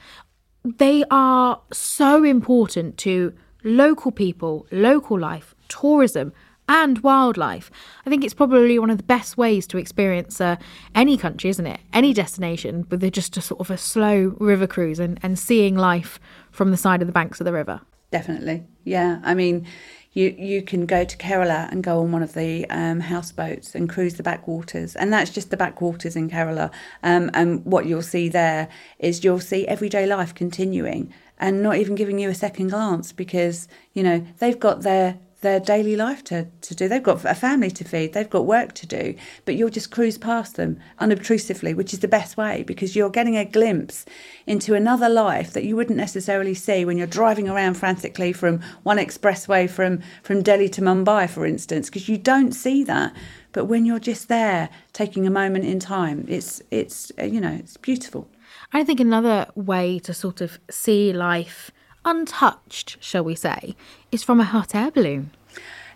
they 0.64 1.04
are 1.12 1.60
so 1.74 2.24
important 2.24 2.98
to 3.00 3.34
local 3.62 4.12
people, 4.12 4.68
local 4.72 5.20
life, 5.20 5.54
tourism, 5.68 6.32
and 6.72 7.00
wildlife. 7.00 7.70
I 8.06 8.10
think 8.10 8.24
it's 8.24 8.34
probably 8.34 8.80
one 8.80 8.90
of 8.90 8.96
the 8.96 9.04
best 9.04 9.38
ways 9.38 9.68
to 9.68 9.78
experience 9.78 10.40
uh, 10.40 10.56
any 10.96 11.18
country, 11.18 11.50
isn't 11.50 11.68
it? 11.68 11.82
Any 11.92 12.14
destination 12.14 12.88
with 12.90 13.12
just 13.12 13.36
a 13.36 13.42
sort 13.42 13.60
of 13.60 13.70
a 13.70 13.78
slow 13.78 14.38
river 14.40 14.68
cruise 14.68 14.98
and, 14.98 15.20
and 15.22 15.38
seeing 15.38 15.76
life 15.76 16.18
from 16.50 16.72
the 16.72 16.78
side 16.78 17.02
of 17.02 17.08
the 17.08 17.14
banks 17.14 17.42
of 17.42 17.46
the 17.46 17.52
river. 17.52 17.82
Definitely, 18.10 18.64
yeah. 18.86 19.20
I 19.22 19.34
mean, 19.34 19.68
you 20.14 20.34
you 20.38 20.62
can 20.62 20.86
go 20.86 21.04
to 21.04 21.18
Kerala 21.18 21.70
and 21.72 21.84
go 21.84 22.00
on 22.00 22.14
one 22.14 22.24
of 22.24 22.36
the 22.36 22.66
um, 22.70 23.02
houseboats 23.02 23.76
and 23.76 23.90
cruise 23.90 24.14
the 24.14 24.24
backwaters, 24.24 24.96
and 24.96 25.12
that's 25.12 25.32
just 25.32 25.52
the 25.52 25.58
backwaters 25.58 26.16
in 26.16 26.30
Kerala. 26.30 26.72
Um, 27.04 27.30
and 27.34 27.66
what 27.66 27.86
you'll 27.86 28.02
see 28.02 28.30
there 28.30 28.70
is 28.98 29.26
you'll 29.26 29.42
see 29.42 29.68
everyday 29.68 30.06
life 30.06 30.34
continuing 30.34 31.14
and 31.38 31.62
not 31.62 31.76
even 31.76 31.96
giving 31.96 32.18
you 32.18 32.30
a 32.30 32.36
second 32.36 32.70
glance 32.70 33.12
because 33.12 33.68
you 33.94 34.04
know 34.04 34.26
they've 34.40 34.60
got 34.60 34.84
their 34.84 35.20
their 35.42 35.60
daily 35.60 35.96
life 35.96 36.24
to, 36.26 36.48
to 36.62 36.76
do. 36.76 36.88
They've 36.88 37.02
got 37.02 37.26
a 37.26 37.36
family 37.36 37.72
to 37.72 37.84
feed, 37.84 38.14
they've 38.14 38.30
got 38.30 38.46
work 38.46 38.74
to 38.74 38.88
do, 38.88 39.16
but 39.46 39.56
you'll 39.56 39.70
just 39.70 39.92
cruise 39.92 40.18
past 40.18 40.56
them 40.56 40.80
unobtrusively, 41.00 41.74
which 41.74 41.94
is 41.94 42.00
the 42.00 42.08
best 42.08 42.38
way 42.38 42.64
because 42.64 42.96
you're 42.96 43.10
getting 43.10 43.36
a 43.36 43.46
glimpse 43.46 44.06
into 44.46 44.76
another 44.76 45.10
life 45.10 45.54
that 45.54 45.64
you 45.64 45.76
wouldn't 45.76 45.98
necessarily 45.98 46.54
see 46.54 46.86
when 46.86 46.98
you're 46.98 47.08
driving 47.08 47.50
around 47.50 47.74
frantically 47.74 48.32
from 48.32 48.62
one 48.84 48.98
expressway 48.98 49.70
from, 49.70 50.02
from 50.24 50.44
Delhi 50.44 50.70
to 50.70 50.82
Mumbai, 50.82 51.30
for 51.30 51.46
instance, 51.46 51.90
because 51.90 52.08
you 52.08 52.18
don't 52.18 52.54
see 52.54 52.84
that. 52.84 53.14
But 53.52 53.66
when 53.66 53.86
you're 53.86 54.00
just 54.00 54.28
there, 54.28 54.70
taking 54.94 55.28
a 55.28 55.32
moment 55.32 55.66
in 55.66 55.80
time, 55.80 56.26
it's 56.30 56.62
it's 56.72 57.12
you 57.22 57.42
know 57.42 57.52
it's 57.52 57.76
beautiful. 57.76 58.30
I 58.72 58.86
think 58.86 59.02
another 59.02 59.48
way 59.56 60.00
to 60.00 60.14
sort 60.14 60.40
of 60.40 60.58
see 60.70 61.12
life 61.12 61.72
untouched, 62.06 62.98
shall 63.00 63.24
we 63.24 63.36
say, 63.36 63.76
is 64.12 64.24
from 64.24 64.40
a 64.40 64.44
hot 64.44 64.74
air 64.76 64.92
balloon. 64.92 65.32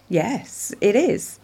Yes, 0.09 0.73
it 0.81 0.95
is. 0.95 1.39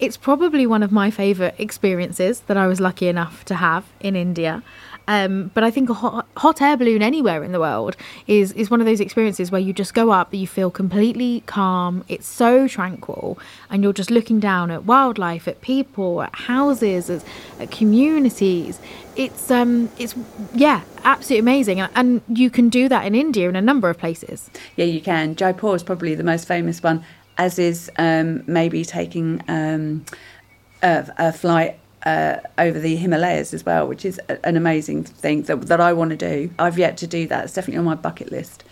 It's 0.00 0.16
probably 0.16 0.66
one 0.66 0.82
of 0.82 0.90
my 0.90 1.12
favourite 1.12 1.54
experiences 1.60 2.40
that 2.48 2.56
I 2.56 2.66
was 2.66 2.80
lucky 2.80 3.06
enough 3.06 3.44
to 3.44 3.54
have 3.54 3.84
in 4.00 4.16
India. 4.16 4.64
Um, 5.08 5.50
but 5.54 5.64
I 5.64 5.70
think 5.70 5.90
a 5.90 5.94
hot, 5.94 6.28
hot, 6.36 6.62
air 6.62 6.76
balloon 6.76 7.02
anywhere 7.02 7.42
in 7.42 7.52
the 7.52 7.60
world 7.60 7.96
is 8.26 8.52
is 8.52 8.70
one 8.70 8.80
of 8.80 8.86
those 8.86 9.00
experiences 9.00 9.50
where 9.50 9.60
you 9.60 9.72
just 9.72 9.94
go 9.94 10.10
up, 10.10 10.32
you 10.32 10.46
feel 10.46 10.70
completely 10.70 11.42
calm. 11.46 12.04
It's 12.08 12.26
so 12.26 12.68
tranquil, 12.68 13.38
and 13.70 13.82
you're 13.82 13.92
just 13.92 14.10
looking 14.10 14.38
down 14.40 14.70
at 14.70 14.84
wildlife, 14.84 15.48
at 15.48 15.60
people, 15.60 16.22
at 16.22 16.34
houses, 16.34 17.10
at, 17.10 17.24
at 17.58 17.70
communities. 17.70 18.78
It's 19.16 19.50
um, 19.50 19.90
it's 19.98 20.14
yeah, 20.54 20.82
absolutely 21.04 21.40
amazing, 21.40 21.80
and, 21.80 22.22
you 22.28 22.50
can 22.50 22.68
do 22.68 22.88
that 22.88 23.04
in 23.06 23.14
India 23.14 23.48
in 23.48 23.56
a 23.56 23.60
number 23.60 23.90
of 23.90 23.98
places. 23.98 24.50
Yeah, 24.76 24.84
you 24.84 25.00
can. 25.00 25.34
Jaipur 25.34 25.74
is 25.74 25.82
probably 25.82 26.14
the 26.14 26.24
most 26.24 26.46
famous 26.46 26.82
one, 26.82 27.04
as 27.36 27.58
is 27.58 27.90
um, 27.98 28.42
maybe 28.46 28.84
taking 28.84 29.42
um, 29.48 30.04
a, 30.82 31.06
a 31.18 31.32
flight 31.32 31.78
uh, 32.04 32.36
over 32.58 32.78
the 32.78 32.96
Himalayas 32.96 33.54
as 33.54 33.64
well, 33.64 33.86
which 33.86 34.04
is 34.04 34.20
a, 34.28 34.44
an 34.46 34.56
amazing 34.56 35.04
thing 35.04 35.42
that, 35.42 35.62
that 35.62 35.80
I 35.80 35.92
want 35.92 36.10
to 36.10 36.16
do. 36.16 36.50
I've 36.58 36.78
yet 36.78 36.96
to 36.98 37.06
do 37.06 37.26
that. 37.28 37.44
It's 37.44 37.54
definitely 37.54 37.78
on 37.78 37.84
my 37.84 37.94
bucket 37.94 38.30
list. 38.30 38.64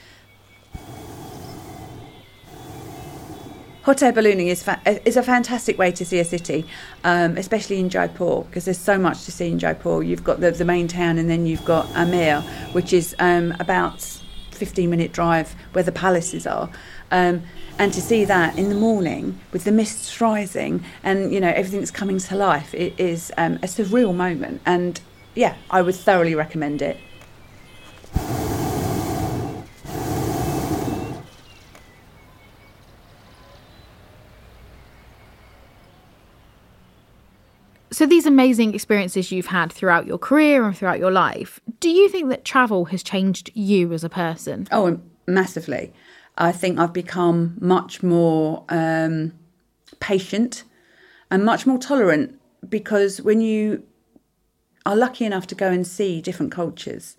Hot 3.83 4.03
air 4.03 4.13
ballooning 4.13 4.49
is 4.49 4.63
fa- 4.63 4.81
is 5.07 5.17
a 5.17 5.23
fantastic 5.23 5.79
way 5.79 5.91
to 5.91 6.05
see 6.05 6.19
a 6.19 6.25
city, 6.25 6.67
um, 7.03 7.39
especially 7.39 7.81
in 7.81 7.89
Jaipur, 7.89 8.43
because 8.43 8.67
there's 8.67 8.79
so 8.79 8.99
much 8.99 9.25
to 9.25 9.33
see 9.33 9.49
in 9.51 9.59
Jaipur. 9.59 10.03
You've 10.03 10.23
got 10.23 10.41
the, 10.41 10.51
the 10.51 10.67
main 10.67 10.87
town, 10.87 11.17
and 11.17 11.31
then 11.31 11.47
you've 11.47 11.65
got 11.65 11.89
Amer, 11.97 12.43
which 12.73 12.93
is 12.93 13.17
um, 13.19 13.55
about 13.59 14.21
15 14.61 14.91
minute 14.91 15.13
drive 15.13 15.57
where 15.73 15.83
the 15.83 15.91
palaces 15.93 16.47
are. 16.47 16.71
Um, 17.11 17.43
and 17.79 17.95
to 17.95 18.01
see 18.03 18.27
that 18.27 18.59
in 18.59 18.69
the 18.69 18.75
morning 18.75 19.41
with 19.53 19.65
the 19.65 19.73
mists 19.73 20.21
rising 20.21 20.85
and 21.03 21.33
you 21.33 21.41
know 21.41 21.49
everything's 21.49 21.91
coming 21.91 22.19
to 22.19 22.37
life 22.37 22.75
it 22.75 22.93
is 23.01 23.33
um, 23.39 23.55
a 23.55 23.67
surreal 23.67 24.15
moment 24.15 24.61
and 24.67 25.01
yeah 25.35 25.57
i 25.71 25.81
would 25.81 25.95
thoroughly 25.95 26.35
recommend 26.35 26.83
it 26.83 26.99
So, 38.01 38.07
these 38.07 38.25
amazing 38.25 38.75
experiences 38.75 39.31
you've 39.31 39.49
had 39.49 39.71
throughout 39.71 40.07
your 40.07 40.17
career 40.17 40.65
and 40.65 40.75
throughout 40.75 40.99
your 40.99 41.11
life, 41.11 41.61
do 41.81 41.91
you 41.91 42.09
think 42.09 42.31
that 42.31 42.47
travel 42.47 42.87
has 42.87 43.03
changed 43.03 43.51
you 43.53 43.93
as 43.93 44.03
a 44.03 44.09
person? 44.09 44.67
Oh, 44.73 44.99
massively. 45.27 45.93
I 46.39 46.51
think 46.51 46.79
I've 46.79 46.95
become 46.95 47.59
much 47.61 48.03
more 48.03 48.65
um, 48.71 49.35
patient 50.01 50.65
and 51.31 51.45
much 51.45 51.67
more 51.67 51.77
tolerant 51.77 52.41
because 52.67 53.21
when 53.21 53.43
you 53.43 53.83
are 54.87 54.97
lucky 54.97 55.27
enough 55.27 55.47
to 55.49 55.55
go 55.55 55.71
and 55.71 55.87
see 55.87 56.23
different 56.23 56.53
cultures, 56.53 57.19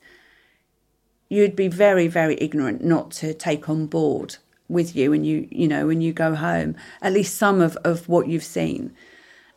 you'd 1.30 1.56
be 1.56 1.68
very, 1.68 2.08
very 2.08 2.40
ignorant 2.42 2.84
not 2.84 3.12
to 3.12 3.36
take 3.36 3.70
on 3.70 3.86
board 3.86 4.38
with 4.68 4.96
you 4.96 5.12
when 5.12 5.26
you, 5.26 5.48
you 5.52 5.68
know, 5.68 5.86
when 5.86 6.02
you 6.02 6.12
go 6.12 6.34
home, 6.34 6.76
at 7.04 7.14
least 7.14 7.38
some 7.38 7.62
of, 7.62 7.78
of 7.84 8.10
what 8.10 8.28
you've 8.28 8.44
seen. 8.44 8.92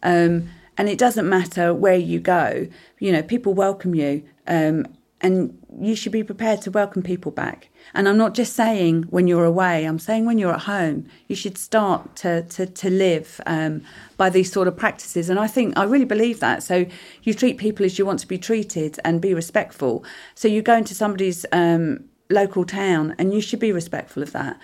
Um, 0.03 0.51
and 0.77 0.89
it 0.89 0.99
doesn't 0.99 1.29
matter 1.29 1.73
where 1.73 1.97
you 1.97 2.21
go, 2.21 2.69
you 2.99 3.13
know, 3.13 3.23
people 3.23 3.55
welcome 3.55 3.95
you. 3.95 4.25
Um, 4.47 4.87
and 5.21 5.59
you 5.81 5.97
should 5.97 6.13
be 6.13 6.23
prepared 6.23 6.61
to 6.63 6.71
welcome 6.71 7.03
people 7.03 7.33
back. 7.33 7.71
And 7.95 8.07
I'm 8.07 8.19
not 8.19 8.35
just 8.35 8.53
saying 8.53 9.05
when 9.05 9.27
you're 9.27 9.47
away, 9.47 9.87
I'm 9.87 9.99
saying 9.99 10.27
when 10.27 10.37
you're 10.37 10.53
at 10.53 10.61
home, 10.61 11.07
you 11.29 11.35
should 11.35 11.57
start 11.57 12.15
to, 12.17 12.43
to, 12.43 12.67
to 12.67 12.91
live 12.91 13.41
um, 13.47 13.81
by 14.19 14.29
these 14.29 14.53
sort 14.53 14.69
of 14.69 14.77
practices. 14.77 15.31
And 15.31 15.41
I 15.41 15.47
think, 15.47 15.79
I 15.79 15.85
really 15.85 16.05
believe 16.05 16.41
that. 16.41 16.63
So 16.63 16.85
you 17.23 17.33
treat 17.33 17.57
people 17.57 17.87
as 17.87 17.99
you 17.99 18.05
want 18.05 18.21
to 18.21 18.29
be 18.29 18.37
treated 18.37 18.99
and 19.03 19.23
be 19.23 19.33
respectful. 19.33 20.05
So 20.35 20.47
you 20.47 20.61
go 20.61 20.77
into 20.77 20.95
somebody's 20.95 21.47
um, 21.53 22.05
local 22.29 22.67
town 22.67 23.15
and 23.19 23.33
you 23.33 23.41
should 23.41 23.61
be 23.61 23.73
respectful 23.73 24.23
of 24.23 24.33
that. 24.33 24.61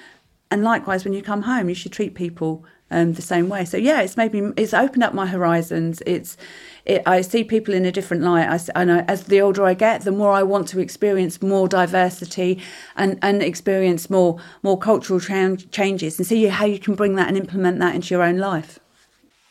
And 0.50 0.62
likewise, 0.62 1.04
when 1.04 1.14
you 1.14 1.22
come 1.22 1.42
home, 1.42 1.70
you 1.70 1.74
should 1.74 1.92
treat 1.92 2.14
people 2.14 2.66
um, 2.90 3.14
the 3.14 3.22
same 3.22 3.48
way. 3.48 3.64
So 3.64 3.76
yeah, 3.76 4.00
it's 4.00 4.16
made 4.16 4.32
me, 4.32 4.52
it's 4.56 4.74
opened 4.74 5.02
up 5.02 5.14
my 5.14 5.26
horizons. 5.26 6.02
It's, 6.06 6.36
it, 6.84 7.02
I 7.06 7.20
see 7.20 7.44
people 7.44 7.74
in 7.74 7.84
a 7.84 7.92
different 7.92 8.22
light. 8.22 8.48
I, 8.48 8.82
I 8.82 9.00
as 9.02 9.24
the 9.24 9.40
older 9.40 9.64
I 9.64 9.74
get, 9.74 10.02
the 10.02 10.12
more 10.12 10.32
I 10.32 10.42
want 10.42 10.68
to 10.68 10.80
experience 10.80 11.40
more 11.42 11.68
diversity 11.68 12.62
and, 12.96 13.18
and 13.22 13.42
experience 13.42 14.10
more 14.10 14.40
more 14.62 14.78
cultural 14.78 15.20
tra- 15.20 15.56
changes 15.56 16.18
and 16.18 16.26
see 16.26 16.46
how 16.46 16.64
you 16.64 16.78
can 16.78 16.94
bring 16.94 17.16
that 17.16 17.28
and 17.28 17.36
implement 17.36 17.78
that 17.78 17.94
into 17.94 18.14
your 18.14 18.22
own 18.22 18.38
life. 18.38 18.78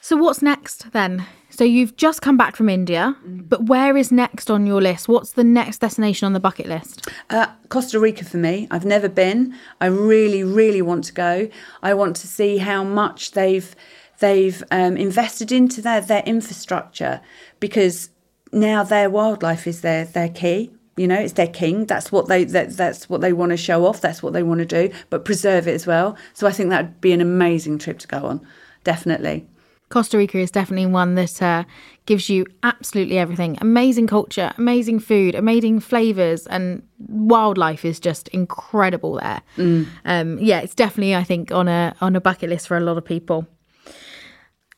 So 0.02 0.16
what's 0.16 0.42
next 0.42 0.92
then? 0.94 1.26
So 1.50 1.66
you've 1.66 1.98
just 1.98 2.22
come 2.22 2.38
back 2.38 2.56
from 2.56 2.70
India, 2.70 3.18
but 3.26 3.66
where 3.66 3.98
is 3.98 4.12
next 4.12 4.50
on 4.50 4.66
your 4.66 4.82
list? 4.82 5.10
What's 5.10 5.34
the 5.34 5.44
next 5.44 5.80
destination 5.80 6.26
on 6.26 6.34
the 6.34 6.40
bucket 6.40 6.68
list? 6.68 7.08
Uh, 7.30 7.48
Costa 7.68 8.00
Rica 8.00 8.24
for 8.24 8.38
me. 8.38 8.68
I've 8.72 8.86
never 8.86 9.10
been. 9.10 9.54
I 9.82 9.88
really, 9.88 10.44
really 10.44 10.82
want 10.82 11.04
to 11.06 11.14
go. 11.14 11.50
I 11.84 11.94
want 11.96 12.16
to 12.18 12.28
see 12.28 12.58
how 12.60 12.84
much 12.84 13.32
they've 13.32 13.76
they've 14.20 14.64
um, 14.72 14.96
invested 14.96 15.52
into 15.52 15.82
their 15.82 16.00
their 16.00 16.24
infrastructure 16.26 17.20
because 17.60 18.10
now 18.54 18.84
their 18.84 19.10
wildlife 19.10 19.68
is 19.68 19.82
their 19.82 20.06
their 20.06 20.30
key. 20.30 20.72
You 20.96 21.08
know, 21.08 21.20
it's 21.20 21.34
their 21.34 21.48
king. 21.48 21.88
That's 21.88 22.10
what 22.10 22.28
they 22.28 22.46
that, 22.46 22.78
that's 22.78 23.10
what 23.10 23.20
they 23.20 23.34
want 23.34 23.50
to 23.50 23.58
show 23.58 23.86
off. 23.86 24.00
That's 24.00 24.24
what 24.24 24.32
they 24.32 24.44
want 24.44 24.60
to 24.60 24.66
do, 24.66 24.94
but 25.10 25.26
preserve 25.26 25.68
it 25.68 25.74
as 25.74 25.86
well. 25.86 26.16
So 26.34 26.48
I 26.48 26.52
think 26.52 26.70
that'd 26.70 27.02
be 27.02 27.12
an 27.12 27.22
amazing 27.22 27.80
trip 27.80 28.00
to 28.00 28.08
go 28.08 28.20
on. 28.20 28.48
Definitely. 28.86 29.46
Costa 29.89 30.17
Rica 30.17 30.38
is 30.38 30.52
definitely 30.52 30.86
one 30.86 31.15
that 31.15 31.41
uh, 31.41 31.63
gives 32.06 32.30
you 32.30 32.45
absolutely 32.63 33.17
everything 33.17 33.58
amazing 33.60 34.08
culture, 34.08 34.54
amazing 34.58 34.99
food, 34.99 35.36
amazing 35.36 35.80
flavors, 35.80 36.45
and 36.47 36.84
wildlife 37.08 37.84
is 37.84 37.99
just 37.99 38.28
incredible 38.30 39.15
there. 39.15 39.41
Mm. 39.58 39.88
Um, 40.06 40.39
yeah, 40.39 40.60
it's 40.60 40.75
definitely, 40.75 41.15
I 41.15 41.23
think, 41.23 41.52
on 41.52 41.67
a, 41.67 41.95
on 42.02 42.15
a 42.15 42.21
bucket 42.21 42.49
list 42.49 42.67
for 42.67 42.78
a 42.78 42.82
lot 42.82 42.97
of 42.97 43.06
people. 43.06 43.47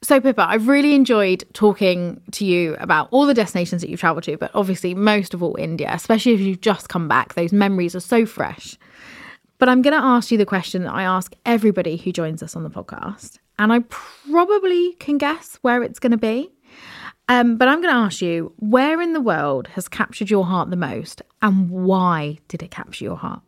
So, 0.03 0.19
Pippa, 0.19 0.47
I've 0.49 0.67
really 0.67 0.95
enjoyed 0.95 1.43
talking 1.53 2.21
to 2.31 2.43
you 2.43 2.75
about 2.79 3.07
all 3.11 3.27
the 3.27 3.35
destinations 3.35 3.81
that 3.81 3.89
you've 3.89 3.99
traveled 3.99 4.23
to, 4.23 4.35
but 4.35 4.49
obviously, 4.55 4.95
most 4.95 5.35
of 5.35 5.43
all, 5.43 5.55
India, 5.59 5.91
especially 5.93 6.33
if 6.33 6.39
you've 6.39 6.61
just 6.61 6.89
come 6.89 7.07
back. 7.07 7.35
Those 7.35 7.53
memories 7.53 7.95
are 7.95 7.99
so 7.99 8.25
fresh. 8.25 8.77
But 9.61 9.69
I'm 9.69 9.83
going 9.83 9.93
to 9.93 10.03
ask 10.03 10.31
you 10.31 10.39
the 10.39 10.45
question 10.47 10.85
that 10.85 10.93
I 10.95 11.03
ask 11.03 11.35
everybody 11.45 11.95
who 11.95 12.11
joins 12.11 12.41
us 12.41 12.55
on 12.55 12.63
the 12.63 12.69
podcast 12.71 13.37
and 13.59 13.71
I 13.71 13.81
probably 13.89 14.93
can 14.93 15.19
guess 15.19 15.59
where 15.61 15.83
it's 15.83 15.99
going 15.99 16.13
to 16.13 16.17
be. 16.17 16.51
Um, 17.29 17.57
but 17.57 17.67
I'm 17.67 17.79
going 17.79 17.93
to 17.93 17.99
ask 17.99 18.23
you 18.23 18.53
where 18.57 18.99
in 18.99 19.13
the 19.13 19.21
world 19.21 19.67
has 19.75 19.87
captured 19.87 20.31
your 20.31 20.47
heart 20.47 20.71
the 20.71 20.77
most 20.77 21.21
and 21.43 21.69
why 21.69 22.39
did 22.47 22.63
it 22.63 22.71
capture 22.71 23.05
your 23.05 23.17
heart? 23.17 23.43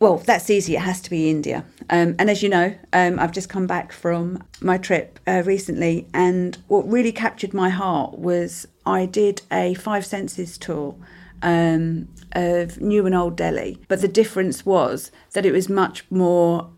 Well, 0.00 0.16
that's 0.16 0.50
easy. 0.50 0.74
It 0.74 0.80
has 0.80 1.00
to 1.02 1.10
be 1.10 1.30
India. 1.30 1.64
Um, 1.90 2.16
and 2.18 2.28
as 2.28 2.42
you 2.42 2.48
know, 2.48 2.74
um, 2.92 3.20
I've 3.20 3.30
just 3.30 3.48
come 3.48 3.68
back 3.68 3.92
from 3.92 4.42
my 4.60 4.78
trip 4.78 5.20
uh, 5.28 5.44
recently, 5.46 6.08
and 6.12 6.58
what 6.66 6.90
really 6.90 7.12
captured 7.12 7.54
my 7.54 7.68
heart 7.68 8.18
was 8.18 8.66
I 8.84 9.06
did 9.06 9.42
a 9.52 9.74
five 9.74 10.04
senses 10.04 10.58
tour 10.58 10.96
um, 11.42 12.08
of 12.32 12.80
New 12.80 13.04
and 13.06 13.14
Old 13.14 13.36
Delhi. 13.36 13.78
But 13.88 14.00
the 14.00 14.08
difference 14.08 14.64
was 14.64 15.10
that 15.32 15.44
it 15.44 15.52
was 15.52 15.68
much 15.68 16.04
more 16.10 16.70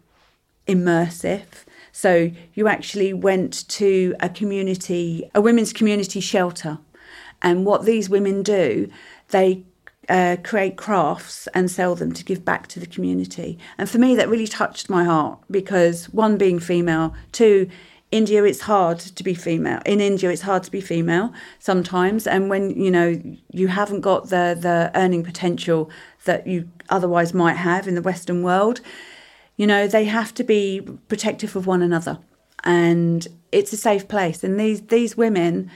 immersive. 0.66 1.64
So 1.92 2.31
you 2.55 2.66
actually 2.66 3.12
went 3.12 3.68
to 3.68 4.14
a 4.20 4.29
community, 4.29 5.31
a 5.35 5.40
women's 5.40 5.72
community 5.72 6.20
shelter. 6.20 6.79
And 7.42 7.64
what 7.64 7.85
these 7.85 8.09
women 8.09 8.42
do, 8.42 8.90
they 9.29 9.64
uh, 10.09 10.37
create 10.42 10.77
crafts 10.77 11.46
and 11.48 11.70
sell 11.70 11.94
them 11.94 12.12
to 12.12 12.24
give 12.24 12.44
back 12.44 12.66
to 12.68 12.81
the 12.81 12.87
community. 12.87 13.59
And 13.79 13.88
for 13.88 13.98
me, 13.98 14.14
that 14.16 14.29
really 14.29 14.46
touched 14.46 14.90
my 14.90 15.05
heart 15.05 15.38
because 15.50 16.07
one, 16.07 16.37
being 16.37 16.59
female, 16.59 17.14
two, 17.33 17.68
India, 18.14 18.44
it's 18.44 18.61
hard 18.61 19.00
to 19.00 19.24
be 19.24 19.35
female. 19.35 19.81
In 19.85 20.00
India, 20.00 20.31
it's 20.31 20.42
hard 20.42 20.62
to 20.62 20.70
be 20.70 20.81
female 20.81 21.33
sometimes, 21.59 22.29
and 22.29 22.48
when 22.48 22.70
you 22.70 22.88
know 22.88 23.20
you 23.50 23.66
haven't 23.66 24.03
got 24.03 24.29
the 24.29 24.57
the 24.59 24.92
earning 24.94 25.24
potential 25.24 25.90
that 26.24 26.46
you 26.46 26.68
otherwise 26.88 27.35
might 27.35 27.57
have 27.57 27.88
in 27.88 27.96
the 27.96 28.03
Western 28.03 28.44
world, 28.44 28.81
you 29.57 29.66
know, 29.66 29.88
they 29.88 30.05
have 30.05 30.33
to 30.35 30.44
be 30.44 30.81
protective 31.09 31.57
of 31.57 31.66
one 31.66 31.83
another, 31.83 32.18
and 32.62 33.27
it's 33.50 33.72
a 33.72 33.77
safe 33.77 34.07
place. 34.07 34.44
And 34.44 34.61
these 34.61 34.83
these 34.83 35.16
women, 35.16 35.68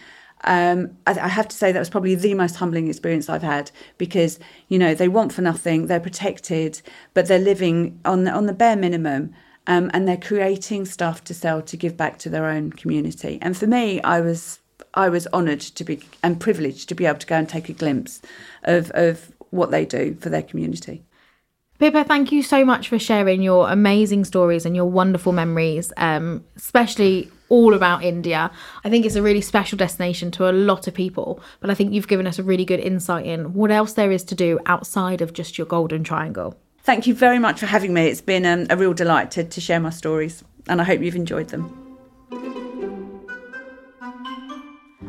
um, 0.45 0.97
I, 1.09 1.19
I, 1.19 1.29
have 1.29 1.49
to 1.49 1.57
say 1.57 1.73
that 1.73 1.79
was 1.81 1.91
probably 1.91 2.15
the 2.15 2.35
most 2.35 2.55
humbling 2.55 2.87
experience 2.87 3.29
I've 3.29 3.43
had 3.43 3.73
because 3.99 4.39
you 4.69 4.79
know 4.79 4.95
they 4.95 5.09
want 5.09 5.33
for 5.33 5.43
nothing, 5.43 5.89
they're 5.89 5.99
protected, 5.99 6.83
but 7.15 7.27
they're 7.27 7.41
living 7.53 7.99
on 8.05 8.29
on 8.29 8.47
the 8.47 8.53
bare 8.53 8.77
minimum. 8.77 9.35
Um, 9.69 9.91
and 9.95 10.09
they're 10.09 10.17
creating 10.17 10.87
stuff 10.87 11.23
to 11.25 11.35
sell 11.35 11.63
to 11.63 11.77
give 11.77 11.97
back 11.97 12.19
to 12.21 12.31
their 12.31 12.47
own 12.47 12.73
community. 12.73 13.39
And 13.41 13.57
for 13.57 13.67
me, 13.67 14.01
I 14.03 14.21
was 14.21 14.59
I 14.95 15.09
was 15.09 15.27
honoured 15.29 15.61
to 15.61 15.85
be 15.85 16.01
and 16.23 16.41
privileged 16.41 16.89
to 16.89 16.95
be 16.95 17.07
able 17.07 17.19
to 17.19 17.27
go 17.27 17.37
and 17.37 17.49
take 17.49 17.69
a 17.69 17.75
glimpse 17.75 18.21
of 18.65 18.91
of 18.93 19.31
what 19.51 19.71
they 19.71 19.85
do 19.85 20.17
for 20.21 20.31
their 20.31 20.43
community. 20.43 21.05
Pippa, 21.79 22.03
thank 22.05 22.33
you 22.33 22.43
so 22.43 22.65
much 22.65 22.89
for 22.89 22.99
sharing 22.99 23.41
your 23.41 23.71
amazing 23.71 24.25
stories 24.25 24.67
and 24.67 24.75
your 24.75 24.87
wonderful 24.87 25.33
memories, 25.33 25.93
um, 25.97 26.45
especially 26.57 27.31
all 27.51 27.73
about 27.73 28.03
India. 28.03 28.51
I 28.85 28.91
think 28.91 29.07
it's 29.07 29.15
a 29.15 29.23
really 29.23 29.41
special 29.41 29.79
destination 29.79 30.33
to 30.33 30.51
a 30.51 30.53
lot 30.53 30.89
of 30.89 30.95
people, 30.95 31.41
but 31.61 31.71
I 31.71 31.75
think 31.75 31.93
you've 31.93 32.09
given 32.09 32.27
us 32.27 32.39
a 32.39 32.43
really 32.43 32.65
good 32.65 32.81
insight 32.81 33.27
in 33.27 33.55
what 33.55 33.71
else 33.71 33.93
there 33.93 34.11
is 34.11 34.25
to 34.25 34.35
do 34.35 34.59
outside 34.67 35.21
of 35.21 35.33
just 35.33 35.57
your 35.57 35.69
Golden 35.69 36.03
Triangle. 36.03 36.57
Thank 36.83 37.07
you 37.07 37.15
very 37.15 37.39
much 37.39 37.61
for 37.61 37.67
having 37.67 37.93
me. 37.93 38.07
It's 38.07 38.21
been 38.21 38.47
um, 38.47 38.67
a 38.71 38.77
real 38.77 38.95
delight 38.95 39.31
to, 39.33 39.45
to 39.45 39.61
share 39.61 39.81
my 39.81 39.91
stories, 39.91 40.43
and 40.69 40.81
I 40.81 40.85
hope 40.85 41.01
you've 41.01 41.17
enjoyed 41.17 41.49
them. 41.49 41.85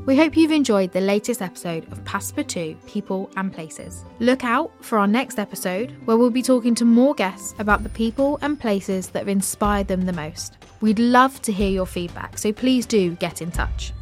We 0.05 0.17
hope 0.17 0.35
you've 0.35 0.51
enjoyed 0.51 0.91
the 0.91 1.01
latest 1.01 1.39
episode 1.39 1.83
of 1.91 2.03
Passepartout 2.03 2.83
People 2.87 3.29
and 3.37 3.53
Places. 3.53 4.03
Look 4.17 4.43
out 4.43 4.71
for 4.83 4.97
our 4.97 5.05
next 5.05 5.37
episode 5.37 5.91
where 6.05 6.17
we'll 6.17 6.31
be 6.31 6.41
talking 6.41 6.73
to 6.75 6.83
more 6.83 7.13
guests 7.13 7.53
about 7.59 7.83
the 7.83 7.89
people 7.89 8.39
and 8.41 8.59
places 8.59 9.09
that 9.09 9.19
have 9.19 9.27
inspired 9.27 9.87
them 9.87 10.07
the 10.07 10.13
most. 10.13 10.57
We'd 10.81 10.97
love 10.97 11.39
to 11.43 11.51
hear 11.51 11.69
your 11.69 11.85
feedback, 11.85 12.39
so 12.39 12.51
please 12.51 12.87
do 12.87 13.11
get 13.17 13.39
in 13.41 13.51
touch. 13.51 13.93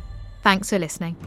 Thanks 0.44 0.70
for 0.70 0.80
listening. 0.80 1.18